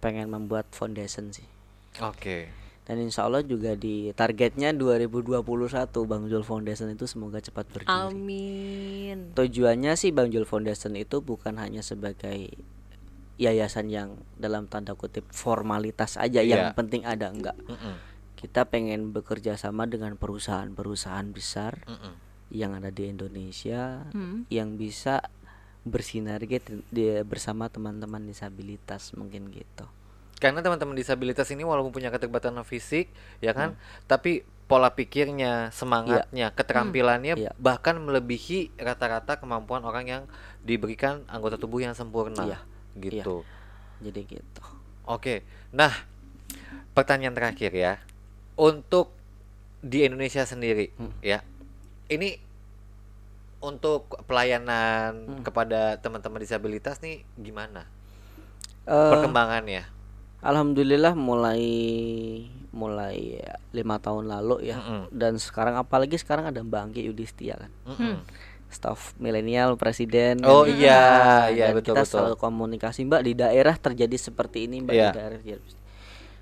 [0.00, 1.46] pengen membuat foundation sih.
[2.00, 2.50] Oke.
[2.90, 5.46] Dan insya Allah juga di targetnya 2021
[6.02, 7.86] Bang Jul Foundation itu semoga cepat berdiri.
[7.86, 9.30] Amin.
[9.30, 12.50] Tujuannya sih Bang Jul Foundation itu bukan hanya sebagai
[13.38, 16.74] yayasan yang dalam tanda kutip formalitas aja yang Iya.
[16.74, 17.54] penting ada enggak.
[17.62, 17.94] Mm-mm.
[18.34, 22.18] Kita pengen bekerja sama dengan perusahaan-perusahaan besar Mm-mm.
[22.50, 24.50] yang ada di Indonesia Hmm.
[24.50, 25.22] yang bisa
[25.80, 26.58] bersinergi
[27.22, 29.86] bersama teman-teman disabilitas mungkin gitu.
[30.40, 33.12] Karena teman-teman disabilitas ini walaupun punya keterbatasan fisik,
[33.44, 33.80] ya kan, Hmm.
[34.08, 37.52] tapi pola pikirnya, semangatnya, keterampilannya Iya.
[37.58, 40.22] bahkan melebihi rata-rata kemampuan orang yang
[40.62, 42.40] diberikan anggota tubuh yang sempurna.
[42.46, 42.58] Iya.
[42.96, 43.44] Gitu.
[44.00, 44.62] Jadi gitu.
[45.04, 45.42] Oke.
[45.74, 45.92] Nah,
[46.96, 47.98] pertanyaan terakhir ya.
[48.56, 49.12] Untuk
[49.84, 51.12] di Indonesia sendiri, Hmm.
[51.20, 51.44] ya.
[52.08, 52.38] Ini
[53.60, 55.42] untuk pelayanan Hmm.
[55.44, 57.84] kepada teman-teman disabilitas nih gimana
[58.88, 59.84] Eh, perkembangannya?
[60.40, 61.62] Alhamdulillah mulai
[62.70, 65.10] mulai ya, lima tahun lalu ya Mm-mm.
[65.10, 68.22] dan sekarang apalagi sekarang ada Mbak Anggi Yudhistia kan Mm-mm.
[68.66, 71.02] staf milenial presiden Oh dan- iya,
[71.50, 72.12] iya betul kita betul.
[72.24, 75.04] selalu komunikasi Mbak di daerah terjadi seperti ini Mbak Iya.
[75.04, 75.78] di daerah terjadi-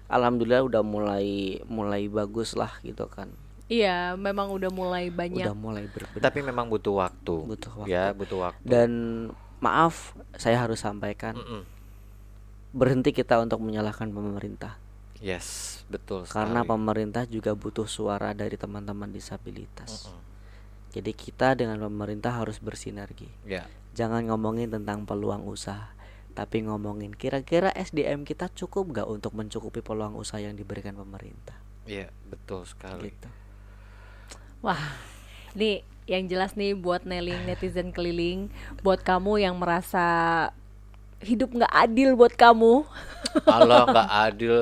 [0.07, 1.28] Alhamdulillah udah mulai
[1.64, 3.32] mulai bagus lah gitu kan
[3.66, 5.44] Iya, memang udah mulai banyak.
[5.44, 7.36] udah mulai berbenah Tapi memang butuh waktu.
[7.46, 8.64] butuh waktu Ya, butuh waktu.
[8.64, 8.90] dan
[9.59, 11.62] maaf saya harus sampaikan Mm-mm.
[12.79, 14.79] Berhenti kita untuk menyalahkan pemerintah
[15.18, 16.70] Yes, betul karena sekali.
[16.70, 20.22] pemerintah juga butuh suara dari teman-teman disabilitas Mm-mm.
[20.95, 25.91] jadi kita dengan pemerintah harus bersinergi Ya, jangan ngomongin tentang peluang usaha
[26.33, 32.07] tapi ngomongin kira-kira SDM kita cukup gak untuk mencukupi peluang usaha yang diberikan pemerintah iya,
[32.31, 33.11] betul sekali.
[33.11, 33.26] gitu
[34.59, 34.79] Wah,
[35.55, 38.51] nih yang jelas nih buat Neling netizen keliling,
[38.83, 40.07] buat kamu yang merasa
[41.23, 42.87] hidup nggak adil buat kamu.
[43.45, 44.57] Allah nggak adil.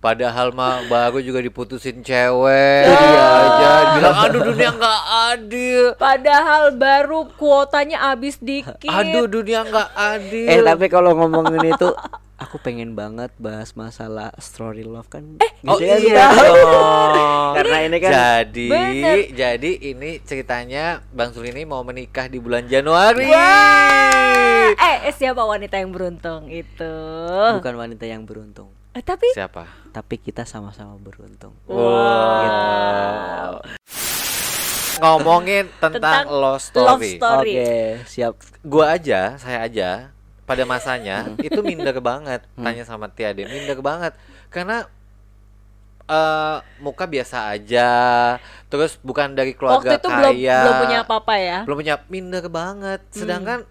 [0.00, 2.88] Padahal mah baru juga diputusin cewek.
[2.88, 5.02] Iya aja bilang aduh dunia nggak
[5.32, 5.82] adil.
[6.00, 8.80] Padahal baru kuotanya habis dikit.
[8.88, 10.48] Aduh dunia nggak adil.
[10.48, 11.88] eh tapi kalau ngomongin itu
[12.40, 17.52] aku pengen banget bahas masalah story love kan eh Oh iya dong.
[17.60, 19.16] karena ini kan Jadi, Bener.
[19.28, 23.28] jadi ini ceritanya Bang Sul ini mau menikah di bulan Januari.
[23.28, 26.94] Wah, eh, eh, siapa wanita yang beruntung itu?
[27.54, 29.68] bukan wanita yang beruntung Eh, tapi Siapa?
[29.92, 33.62] tapi kita sama-sama beruntung Wow.
[34.98, 37.16] Ngomongin tentang, Tentang love love story.
[37.16, 37.54] story.
[37.54, 37.74] oke
[38.04, 40.10] siap Gua aja, saya aja
[40.50, 42.42] pada masanya itu minder banget.
[42.58, 44.18] Tanya sama Tiade, minder banget.
[44.50, 44.82] Karena
[46.10, 47.90] eh muka biasa aja,
[48.66, 51.58] terus bukan dari keluarga waktu itu belum kaya, belum punya apa-apa ya.
[51.62, 53.00] belum punya minder banget.
[53.14, 53.62] Sedangkan